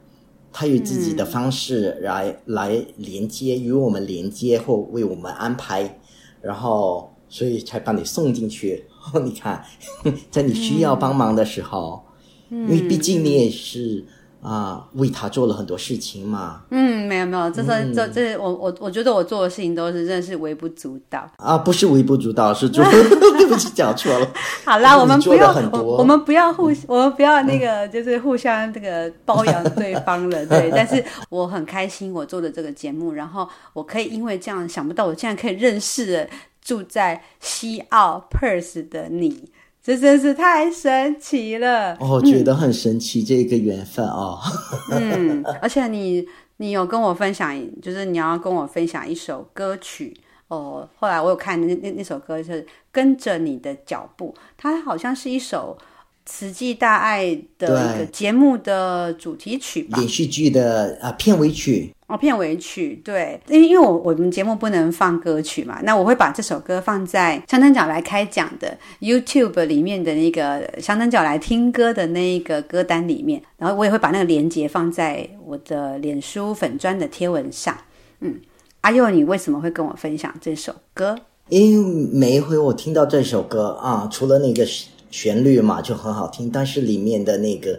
[0.54, 5.98] 他有自己的方式来、嗯、来连接与我们连接或为我们安排，
[6.40, 8.84] 然后所以才把你送进去。
[9.24, 9.62] 你看，
[10.30, 12.04] 在你需要帮忙的时候，
[12.50, 14.04] 嗯、因为毕竟你也是。
[14.44, 16.60] 啊，为他做了很多事情嘛。
[16.70, 24.28] 嗯，没有没有，这是、嗯、这这我我我觉得我做的事情都是真的是微不足道啊，不是微不足道，是做 对不起讲错了。
[24.66, 30.70] 好啦，我们不要我，我们不要互我们不要那个、嗯、就是互相这个包养对方了， 对。
[30.70, 36.28] 但是我很开心我做的这个节目，然后我可以因为这样想不到我竟然可以认识了
[36.62, 39.48] 住在西澳 Perth 的你。
[39.84, 41.94] 这真是太神奇了！
[42.00, 44.40] 我、哦、觉得很神奇，嗯、这个缘分哦。
[44.90, 50.16] 嗯，而且你你有跟我分享，就是你要跟我分享一首歌曲
[50.48, 50.88] 哦。
[50.96, 55.76] 后来我有看那那那首歌是跟着你的脚步，它好像是一首。
[56.26, 77.76] 慈济大爱的一个节目的主题曲吧，连续剧的啊片尾曲哦，片尾曲对，因为因为我我们节目不能放歌曲嘛，那我会把这首歌放在香灯角来开讲的 YouTube 里面的那个香灯角来听歌的那个歌单里面，然后我也会把那个连接放在我的脸书粉砖的贴文上。
[78.20, 78.40] 嗯，
[78.80, 81.18] 阿佑，你为什么会跟我分享这首歌？
[81.50, 84.66] 因为每一回我听到这首歌啊，除了那个。
[85.16, 87.78] 旋律嘛就很好听，但是里面的那个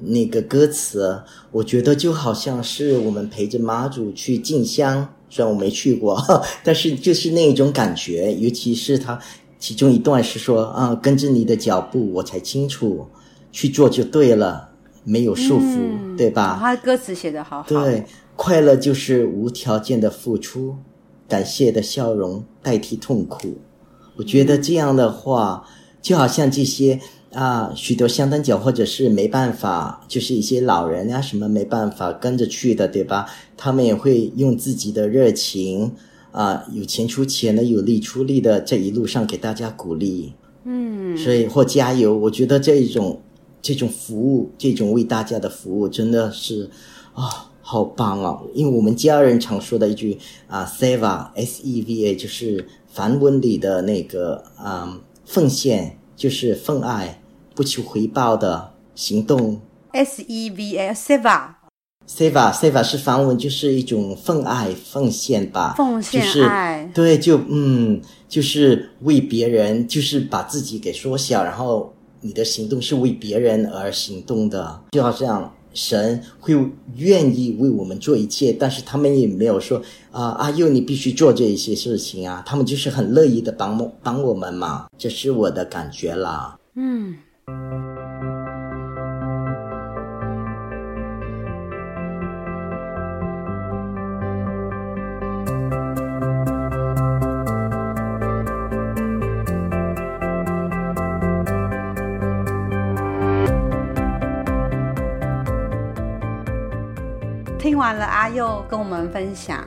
[0.00, 6.20] 那个歌词，我觉得就好像是我们陪着妈祖去进香，虽然我没去过，
[6.64, 8.34] 但是就是那种感觉。
[8.34, 9.16] 尤其是他
[9.60, 13.06] 其中一段是说啊，跟着你的脚步，我才清楚
[13.52, 14.70] 去做就对了，
[15.04, 16.58] 没有束缚，嗯、对吧？
[16.60, 17.68] 他的歌词写得好好。
[17.68, 20.74] 对，快乐就是无条件的付出，
[21.28, 23.58] 感谢的笑容代替痛苦。
[24.16, 25.64] 我觉得这样的话。
[25.64, 25.74] 嗯
[26.08, 26.98] 就好像这些
[27.34, 33.26] 啊，许多相当脚或者是没办法，就是一些老人、啊，什么没办法跟着去的，对吧？
[33.58, 35.92] 他们也会用自己的热情
[36.32, 40.32] 啊，有钱出钱的，有力出力的，这一路上给大家鼓励，
[40.64, 42.16] 嗯，所以或加油。
[42.16, 43.20] 我觉得这一种
[43.60, 46.70] 这种服务，这种为大家的服务，真的是
[47.12, 47.28] 啊、哦，
[47.60, 48.40] 好棒啊！
[48.54, 50.16] 因为我们家人常说的一句
[50.46, 54.98] 啊，Seva S E V A，就是梵文里的那个啊。
[55.30, 57.22] 奉献就是奉爱，
[57.54, 59.60] 不求回报的行动。
[59.92, 65.74] S E V A Seva，Seva Seva 是梵文，就是一种奉爱奉献吧。
[65.76, 75.54] 奉献爱，就是，对，就嗯，就是为别人，就是把自己给缩小，然后你的行动是为别人而行动的，就好像。
[75.74, 76.54] 神会
[76.96, 86.58] 愿意为我们做一切，但是他们也没有说啊，阿佑你必须做这一些事情啊，他们就是很乐意的帮帮我们嘛，这是我的感觉啦。
[86.74, 87.16] 嗯。
[107.68, 109.62] 听完了阿佑跟我们分享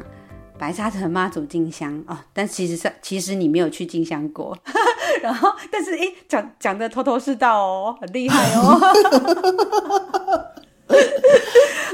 [0.57, 4.57] 白沙屯妈祖进香哦，但其实是其实你没有去进香过，
[5.21, 8.81] 然后但是诶讲讲的头头是道哦，很厉害哦。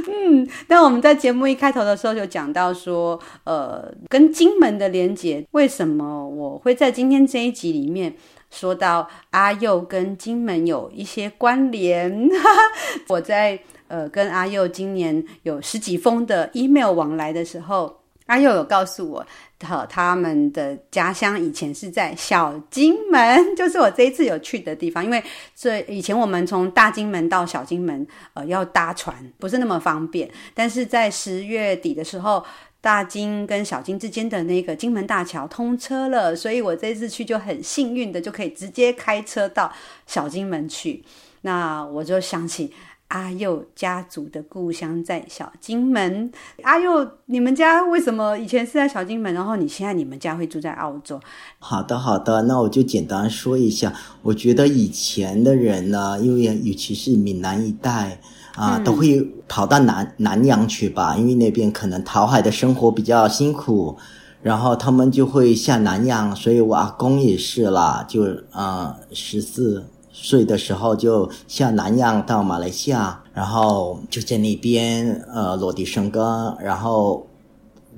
[0.07, 8.15] 嗯，那我们在节目一开头的时候就讲到说，呃，跟金门的连结，为什么我会在今天这一集里面
[8.49, 12.29] 说到阿佑跟金门有一些关联？
[13.09, 13.59] 我在。
[13.88, 19.26] 呃，跟阿佑今年有十几封的 email 往来的时候，阿佑有告诉我，
[19.58, 25.04] 他他们的家乡以前是在小金门， 就是我这一次有去的地方。
[25.04, 25.23] 因为
[25.56, 30.30] 这以前我们从大金门到小金门，呃，要搭船，不是那么方便。
[30.54, 32.43] 但是在十月底的时候，
[32.82, 39.71] 大金跟小金之间的那个金门大桥通车了，所以我这次去就很幸运的就可以直接开车到
[40.06, 41.02] 小金门去。
[41.41, 42.73] 那我就想起。
[43.09, 46.29] 阿佑家族的故乡在小金门。
[46.63, 49.33] 阿佑，你们家为什么以前是在小金门？
[49.33, 51.19] 然后你现在你们家会住在澳洲？
[51.59, 53.93] 好的，好的，那我就简单说一下。
[54.21, 58.19] 我觉得以前的人呢，因为尤其是闽南一带
[58.55, 63.97] 啊，呃嗯、都会跑到南南洋去吧，因为那边可能讨海的生活比较辛苦，
[64.41, 66.35] 然后他们就会下南洋。
[66.35, 69.85] 所以我阿公也是啦，就啊十四。
[70.19, 76.23] 岁的时候就下南洋到马来西亚，然后就在那边呃落地生根。
[76.60, 77.25] 然后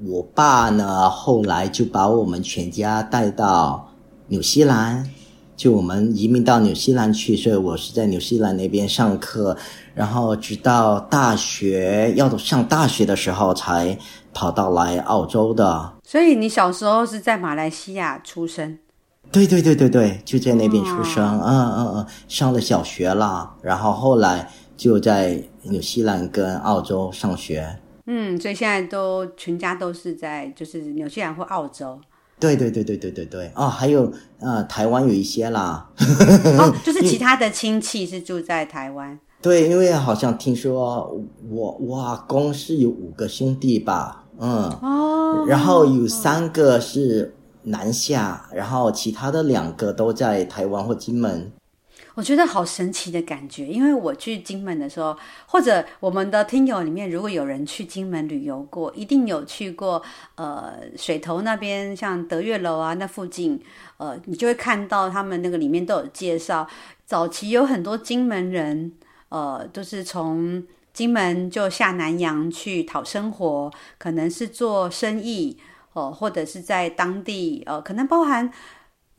[0.06, 3.89] 我爸呢，后来就把我们全家带到
[4.28, 5.10] 纽西兰，
[5.56, 7.38] 就我们移民到纽西兰去。
[7.38, 9.56] 所以我是在纽西兰那边上课，
[9.96, 13.98] 然后直到大学要上大学的时候才
[14.34, 15.93] 跑到来澳洲的。
[16.04, 18.78] 所以你小时候是在马来西亚出生？
[19.32, 27.80] 对对对对对，就在那边出生，嗯嗯嗯，上了小学了，然后后来就在纽西兰跟澳洲上学。
[28.08, 32.00] 嗯，所以现在都全家都是在就是纽西兰或澳洲。
[32.40, 35.90] 对对对对对对对哦，还有呃，台湾有一些啦。
[36.58, 39.20] 哦，就是其他的亲戚是住在台湾。
[39.42, 41.16] 对，因为好像听说
[41.50, 47.36] 我我阿公是有五个兄弟吧，嗯，哦，然后有三个是
[47.70, 51.51] 南下，然后其他的两个都在台湾或金门。
[52.15, 55.15] 我觉得好神奇的感觉，因为我去金门的时候，
[55.45, 60.01] 或者我们的听友里面，如果有人去金门旅游过，一定有去过
[60.36, 63.61] 呃水头那边，像得月楼啊那附近，
[63.97, 66.67] 呃，你就会看到他们那个里面都有介绍，
[67.05, 68.91] 早期有很多金门人，
[69.30, 70.61] 呃，都是从
[70.91, 75.57] 金门就下南洋去讨生活，可能是做生意，
[76.12, 78.52] 或者是在当地，呃，可能包含。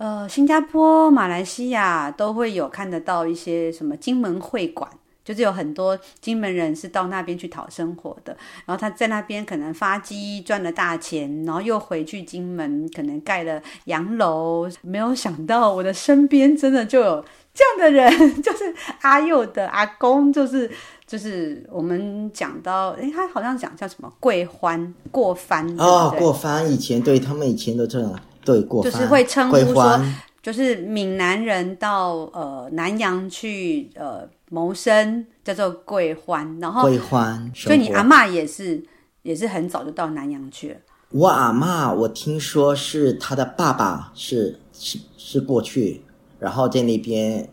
[0.03, 4.91] 呃，新加坡、马来西亚都会有看得到一些什么金门会馆，
[5.22, 8.35] 就是有很多金门人是到那边去讨生活的。
[8.64, 14.66] 然后他在那边可能发迹赚了大钱，然后又回去金门，可能盖了洋楼。
[14.81, 17.22] 没有想到我的身边真的就有
[17.53, 18.11] 这样的人，
[18.43, 20.70] 就是阿佑的阿公，就是
[21.11, 28.21] 就是我们讲到，诶，他好像讲叫什么桂欢过番哦，过番以前对他们以前都这样。
[28.45, 30.01] 对，过就是会称呼说，
[30.41, 36.61] 就是闽南人到呃南洋去呃谋生，叫做桂欢。
[36.61, 38.81] 然后桂欢，所以你阿嬷也是
[39.23, 40.77] 也是很早就到南洋去了。
[41.11, 46.03] 我阿嬷，我听说是他的爸爸是是是过去，
[46.39, 47.49] 然后在那边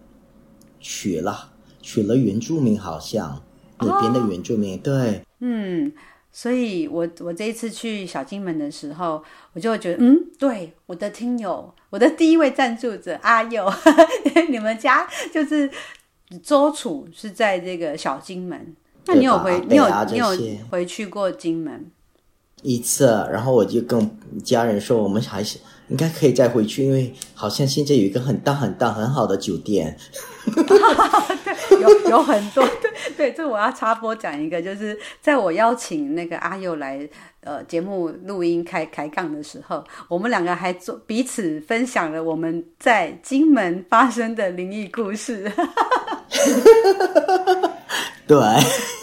[0.79, 1.49] 娶了
[1.81, 3.41] 娶了原住民，好像
[3.79, 4.77] 那边的原住民。
[4.77, 5.91] 哦、对，嗯。
[6.29, 9.23] 所以我，我我这一次去小金门的时候，
[9.53, 13.67] 我就觉得，嗯，对，我的听友，我的第一位赞助者阿佑，
[14.47, 15.67] 你们家就是
[16.43, 18.75] 周楚是在这个小金门，
[19.07, 20.27] 那你有回，你有你有
[20.69, 21.89] 回去过金门
[22.61, 24.07] 一次，然后我就跟
[24.43, 25.57] 家人说，我们还是
[25.89, 29.97] 应该可以再回去，因为好像现在有一个很大很大很好的酒店。
[30.47, 37.07] 对，有有很多，对 对，这我要插播讲一个，就是在我邀请那个阿佑来
[37.41, 45.51] 呃节目录音开开杠的时候，我们两个还做彼此分享了我们在金门发生的灵异故事。
[48.25, 48.37] 对，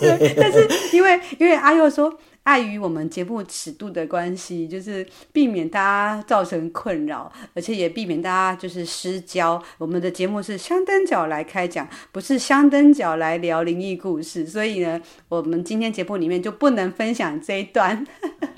[0.01, 2.13] 对，但是因为因为阿佑说。
[2.45, 9.61] 碍于我们节目尺度的关系，就是避免大家造成困扰，而且也避免大家就是失焦。
[9.79, 18.07] 我们的节目是香灯脚来开讲，不是香灯脚来聊灵异故事，所以呢，我们今天节目里面就不能分享这一段。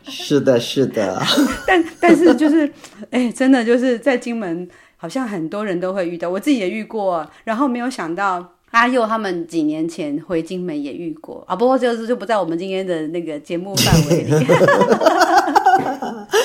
[0.03, 1.23] 是的，是的。
[1.67, 2.71] 但但是就是，
[3.11, 8.56] 哎，真的就是在金门，好像很多人都会遇到，我自己也遇过，然后没有想到。
[8.77, 14.31] 阿佑他们几年前回金门也遇过啊，不过就是就不在我们今天的那个节目范围里。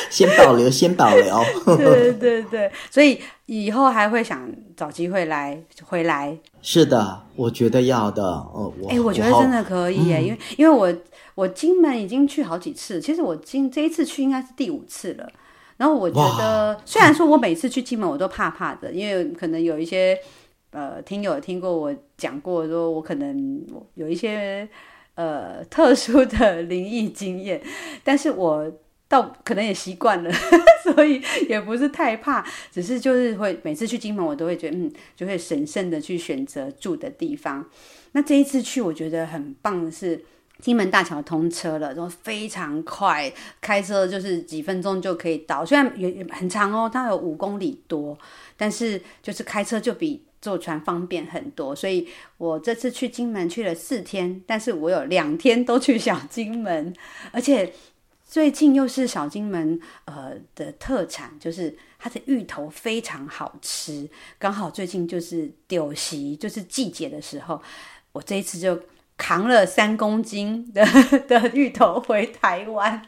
[0.09, 1.43] 先保留，先保留。
[1.75, 6.37] 对对对，所以以后还会想找机会来回来。
[6.61, 8.23] 是的，我觉得要的。
[8.23, 10.93] 哦，我哎、欸，我觉得真的可以耶，嗯、因为因为我
[11.35, 15.29] 我金门已经去好几次，其实我今这一次去应该是第五次了。
[15.75, 20.17] 然后我觉得，虽然说我每次去金门我都怕怕的，因为可能有一些。
[20.71, 23.61] 呃，听友听过我讲过，说我可能
[23.95, 24.67] 有一些
[25.15, 27.61] 呃特殊的 灵异经验，
[28.05, 28.71] 但是我
[29.09, 30.31] 倒可能也习惯了，
[30.81, 37.69] 所以也不是太怕，只是就是会每次去金门，我都会觉得嗯，就会审慎的去选择住的地方。
[38.13, 40.23] 那这一次去，我觉得很棒的是
[40.59, 48.17] 金门大桥通车了，然后非常快，开车就是几分钟就可以到，虽然也很长哦，它有五公里多，
[48.55, 50.23] 但是就是开车就比。
[50.41, 56.91] 坐船方便很多，所以我这次去金门去了四天，但是我有两天都去小金门，
[57.31, 57.71] 而且
[58.25, 67.61] 最近又是小金门呃的特产，就是它的芋头非常好吃，刚好最近就是丢席，就是季节的时候，
[68.11, 68.81] 我这一次就
[69.17, 70.83] 扛了三公斤的
[71.29, 72.99] 的芋头回台湾，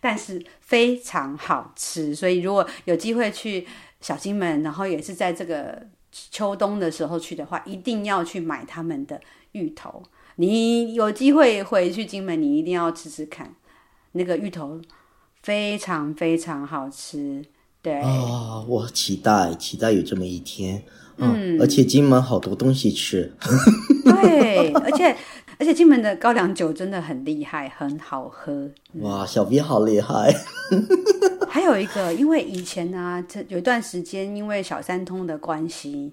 [0.00, 3.64] 但是非常好吃，所以如果有机会去
[4.00, 5.86] 小金门，然后也是在这个。
[6.12, 9.20] 秋冬的时候去的话，一定要去买他们的
[9.52, 10.02] 芋头。
[10.36, 13.54] 你有机会回去金门，你一定要吃吃看，
[14.12, 14.80] 那个芋头
[15.42, 17.44] 非常非常好吃。
[17.80, 20.82] 对啊、哦，我期待期待有这么一天。
[21.16, 23.34] 嗯，而且金门好多东西吃。
[24.04, 25.16] 对，而且
[25.58, 28.70] 而且金门的高粱酒真的很厉害，很好喝。
[29.00, 30.32] 哇，小 V 好厉害。
[31.50, 36.12] 还有一个，因为以前呢、啊，这有一段时间，因为小三通的关系，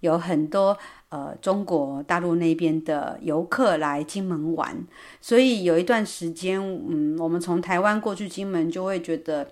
[0.00, 0.76] 有很多
[1.10, 4.76] 呃中国大陆那边的游客来金门玩，
[5.20, 9.46] 所以有一段时间，嗯，我们从台湾过去金门就会觉得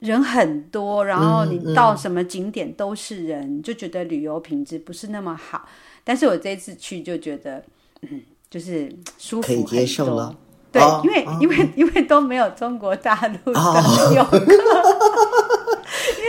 [0.00, 5.66] 人很多，然后你到什么景点都是人，嗯嗯、就觉得旅游品质不是那么好。
[6.04, 7.64] 但是我这次去就觉得，
[8.02, 10.34] 嗯，就是舒服，可以接受了。
[10.70, 13.60] 对，哦、因为、哦、因为因为都没有中国大陆的
[14.14, 14.38] 游客。
[14.38, 15.78] 哦、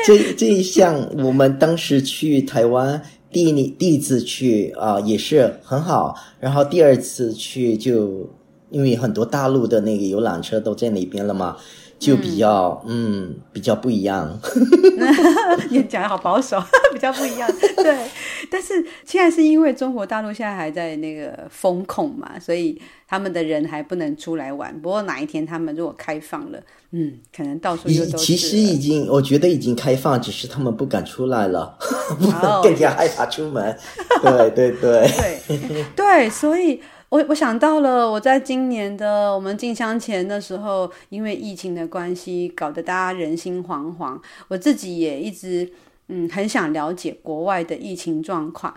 [0.05, 3.01] 这这一项，我们当时去台湾
[3.31, 6.15] 第一第一次去啊、呃，也是很好。
[6.39, 8.29] 然后第二次去就
[8.69, 11.57] 因为很多大陆的那个游览车都在那边了嘛。
[11.99, 14.39] 就比较嗯，嗯，比较不一样。
[15.69, 16.57] 你讲的好保守，
[16.93, 17.51] 比较不一样。
[17.75, 17.97] 对，
[18.49, 18.73] 但是
[19.05, 24.73] 现在是因为中国大陆现在还在那个封控嘛，所以他们的人还不能出来玩。
[24.81, 26.59] 不过哪一天他们如果开放了，
[26.91, 28.17] 嗯，可能到处就都。
[28.17, 31.77] 其实已经，我觉得已经开放，只是他们不敢出来了，
[32.63, 33.77] 更加害怕出门。
[34.23, 35.09] 对对对
[35.47, 36.81] 对对，所以。
[37.09, 44.19] 我我想到了，我在今年的我们进香前的时候，因为疫情的关系，搞得大家人心惶惶。
[44.47, 45.67] 我自己也一直
[46.09, 48.71] 嗯很想了解国外的疫情状况。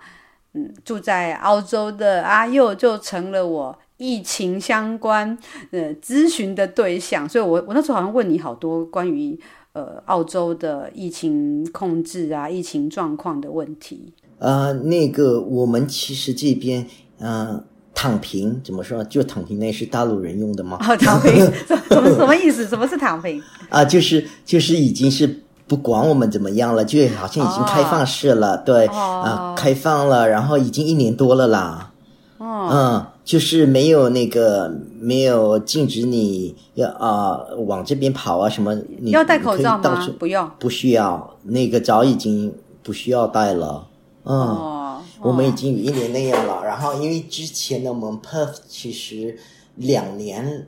[0.54, 5.36] 嗯，住在澳洲的阿佑就成了我疫情相关
[5.70, 9.38] 呃咨询的对象，所以我我那时候好像问你好多关于
[9.74, 14.14] 呃澳洲的疫情控制啊、疫情状况的问题。
[14.38, 16.86] 呃，那个我们其实这边
[17.18, 17.62] 嗯。
[17.94, 19.02] 躺平怎么说？
[19.04, 20.78] 就躺平那是大陆人用的吗？
[20.80, 21.34] 哦，躺平
[21.88, 22.66] 什么什么意思？
[22.66, 23.40] 什么是躺平？
[23.68, 31.90] 啊，就是就是已经是不管我们怎么样了，就好像已经开放式了，哦、对、哦、啊，开放了，然后已经一年多了啦。
[32.38, 40.08] 哦，嗯，就是没有那个没有禁止你要啊往这边跑啊什么，你要戴口罩吗？
[40.18, 43.86] 不用，不需要，那个早已经不需要戴了。
[44.24, 44.36] 嗯。
[44.36, 44.78] 哦
[45.22, 49.38] 我们已经有一年那样了，然后因为之前的我们 Perth 其实
[49.76, 50.66] 两年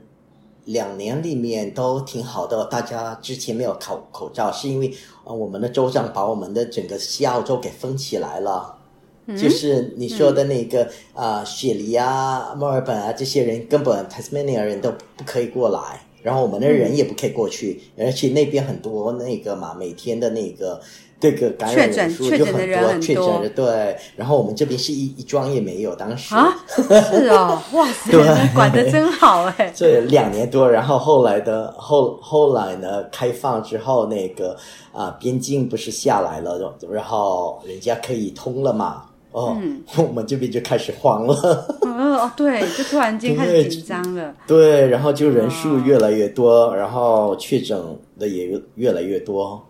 [0.63, 4.93] 两年里面都挺好的，大家之前没有口口罩，是因为
[5.25, 8.77] 呃我们的州长把我们的整个西澳洲给封起来了，
[9.25, 20.79] 嗯、就是你说的那个啊、嗯呃、雪梨啊、墨尔本啊这些人根本 Tasmania 人都不可以过来，然后我们的人也不可以过去，嗯、而且那边很多那个嘛，每天的那个。
[21.19, 26.35] 这个感染人数就很多，确诊的对，然后我们这边是一一桩也没有，当时。
[26.35, 28.53] 啊，是哦， 哇塞，对。
[28.53, 34.51] 管的真好哎， 这两年多，然后后来的后后来呢，开放之后那个
[34.91, 36.59] 啊、呃、边境不是下来了，
[36.91, 47.79] 然后人家可以通了嘛，哦，嗯、我们这边就开始慌了，嗯、哦对，就突然间开始紧张了，对， 对，然后就人数越来越多，哦、然后确诊
[48.19, 49.65] 的也越来越多。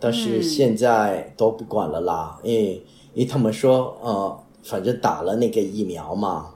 [0.00, 2.72] 但是现在都不管了啦，嗯、因为
[3.12, 6.54] 因为他们说，呃，反正打了那个疫苗嘛，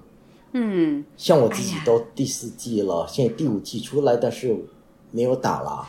[0.53, 4.57] 嗯，像我自己都第四季了，哎、现在第五季出来，但是
[5.11, 5.88] 没有打了。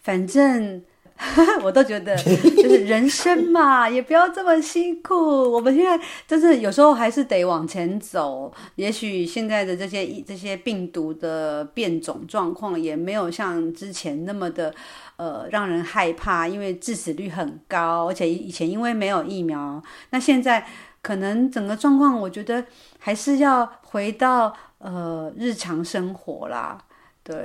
[0.00, 0.82] 反正
[1.62, 5.14] 我都觉得，就是人生嘛，也不要这么辛苦。
[5.14, 8.52] 我们现在就是有时候还是得往前走。
[8.74, 14.74] 也许现在的这些这些病毒的变种状况，也没有像之前那么的。
[15.16, 20.66] 呃，让人害怕，因为致死率很高，而且以前因为没有疫苗，那现在
[21.02, 22.64] 可能整个状况，我觉得
[22.98, 26.76] 还是要回到呃日常生活啦。
[27.24, 27.42] 对，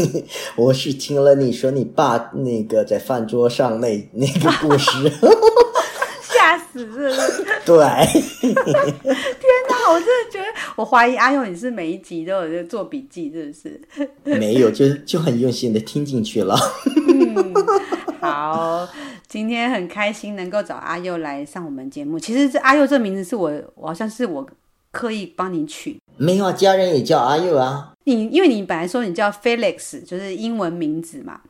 [0.56, 4.90] 我是听了你说你爸那个在饭桌上那那个故事。
[6.20, 7.44] 吓死是不是？
[7.64, 7.76] 对，
[8.40, 9.92] 天哪！
[9.92, 13.52] 我真的觉得，我怀疑阿佑你是每一集都有在做笔记，是不
[14.32, 14.38] 是？
[14.38, 16.58] 没有，就就很用心的听进去了。
[17.08, 17.54] 嗯，
[18.20, 18.88] 好，
[19.28, 22.18] 今天很开心能够找阿佑来上我们节目。
[22.18, 24.44] 其实这阿佑这名字是我，我好像是我
[24.90, 26.00] 刻意帮你取。
[26.22, 27.92] 没有啊，家人也叫阿佑啊。
[28.04, 31.40] 你因为你本来说你叫 Felix，就是英文名字嘛。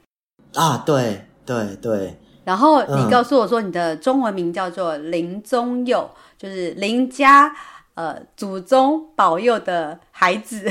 [0.55, 2.19] 啊，对对对。
[2.45, 7.55] 然后你告诉我说，你的中文名叫做林宗佑，嗯、就是林家
[7.95, 10.67] 呃祖宗保佑的孩子。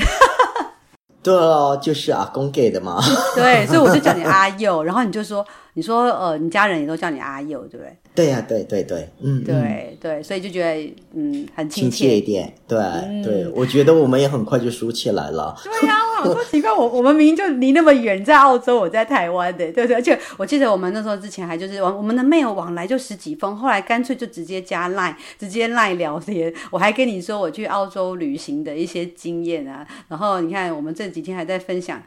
[1.22, 3.00] 对哦，就是阿公给的嘛。
[3.36, 7.96] 对，所以我就叫你 阿佑，然后你就说，你说呃，你家人也都叫你阿佑，对不对？
[8.14, 15.56] 对呀、啊，对对对，嗯，对嗯对，所以就觉得嗯很亲切，亲切一点，对、嗯、对，我觉得我们也很快就熟起来了。
[15.64, 19.94] 对呀、啊，我好说奇怪，我我们明明就离那么远，在澳洲，我在台湾的，对不对？
[19.94, 26.52] 而且我记得我们那时候之前还就是我们的 mail 往来就十几封，后来干脆就直接加 line，直接 line 聊天。
[26.70, 32.02] 我还跟你说我去澳洲旅行的一些经验啊，然后你看我们这几天还在分享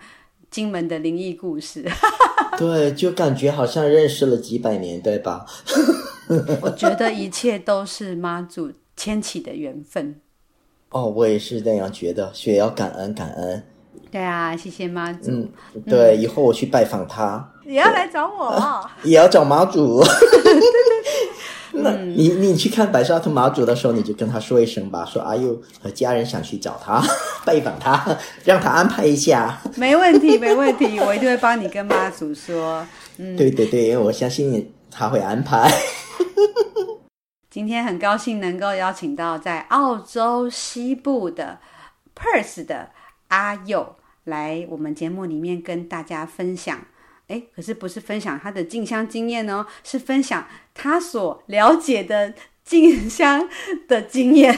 [0.52, 1.84] 金门的灵异故事。
[2.60, 5.46] 对，就感觉好像认识了几百年，对吧？
[6.62, 10.20] 我觉得一切都是妈祖牵起的缘分。
[10.90, 13.64] 哦，我也是那样觉得，所以要感恩感恩。
[14.12, 15.32] 对啊，谢谢妈祖。
[15.32, 15.50] 嗯，
[15.88, 20.02] 对，以后我去拜访他，也要来找我，哦， 也要找妈祖。
[21.74, 27.02] 那你你去看白沙屯妈祖的时候，你就跟他说一声吧，说阿佑和家人想去找他
[27.46, 29.62] 拜访他，让他安排一下。
[29.76, 32.86] 没问题，没问题，我一定会帮你跟妈祖说。
[33.18, 35.72] 嗯，对对对，因为我相信他会安排。
[37.50, 41.60] 今天很高兴能够邀请到在澳洲西部的
[42.16, 42.90] Perth 的
[43.30, 43.96] 阿佑。
[44.26, 46.80] 来我们节目里面跟大家分享，
[47.28, 52.32] 哎，可是不是分享他的进香经验哦，是分享他所了解的
[52.64, 53.50] 静香
[53.88, 54.56] 的经验。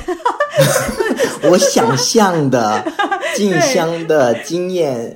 [1.49, 2.83] 我想象的
[3.35, 5.15] 静香的经验。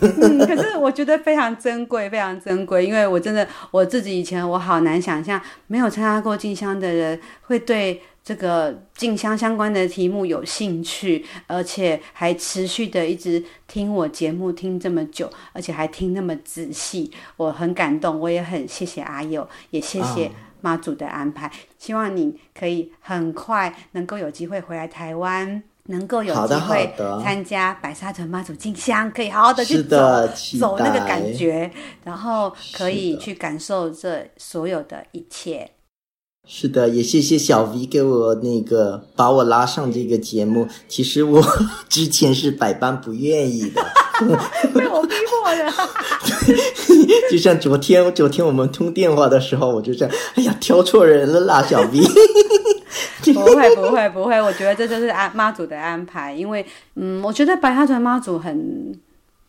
[0.00, 8.00] 嗯，可是我觉得非常珍贵，非常珍贵，因为我真的我自己以前我好难想象，没有参加过静香的人会对。
[8.24, 21.46] 这个静香相关的题目有兴趣，而且还持续的一直听我节目听这么久，而且还听那么仔细，我很感动，我也很谢谢阿佑，也谢谢妈祖的安排。
[21.46, 21.54] Oh.
[21.78, 26.94] 希望你可以很快能够有机会回来台湾，能够有机会
[27.24, 30.28] 参加白沙屯妈祖进香，可以好好的去走
[30.60, 31.68] 走那个感觉，
[32.04, 35.68] 然后可以去感受这所有的一切。
[36.48, 40.66] 是的，也谢谢小 V 给我那个把我拉上这个节目。
[40.88, 41.40] 其实我
[41.88, 43.80] 之前是百般不愿意的，
[44.74, 45.72] 被我逼迫的。
[47.30, 52.00] 就像昨天，昨天我们通电话的时候，我就这样，哎呀，挑错人了啦，小 V。
[53.32, 54.42] 不会，不会，不会。
[54.42, 56.66] 我觉得这就是安妈祖的安排，因为
[56.96, 58.92] 嗯，我觉得白沙屯妈祖很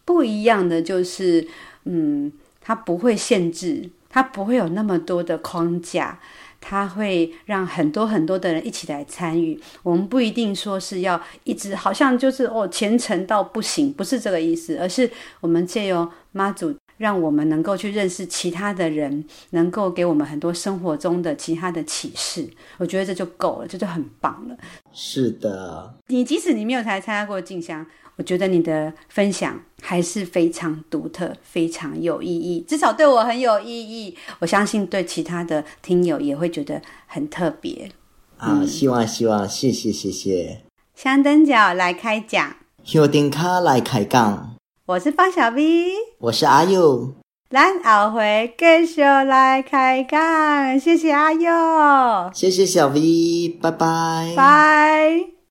[0.05, 1.47] 不一样的，就是
[1.85, 2.31] 嗯，
[2.61, 6.19] 他不会限制，他不会有那么多的框架。
[6.65, 15.11] 他会让很多很多的人一起来参与，我们不一定说是要一直好像就是哦虔诚到不行，不是这个意思，而是
[15.41, 22.47] 我们借由妈祖，让我们能够去认识其他的人，能够给我们很多生活中的其他的启示，
[22.77, 24.55] 我觉得这就够了，这就很棒了。
[24.93, 27.85] 是的，你即使你没有才参加过静香。
[28.15, 34.15] 我觉得你的分享还是非常独特，非常有意义，至少对我很有意义。
[34.39, 37.89] 我相信对其他的听友也会觉得很特别。
[38.37, 40.61] 啊，嗯、希望希望，谢谢谢谢。
[40.95, 44.55] 香灯脚来开讲，香灯卡来开讲。
[44.85, 47.15] 我是方小 V，我是阿佑。
[47.49, 55.42] 咱后回继续来开讲，谢谢阿佑，谢谢小 V，拜拜，拜。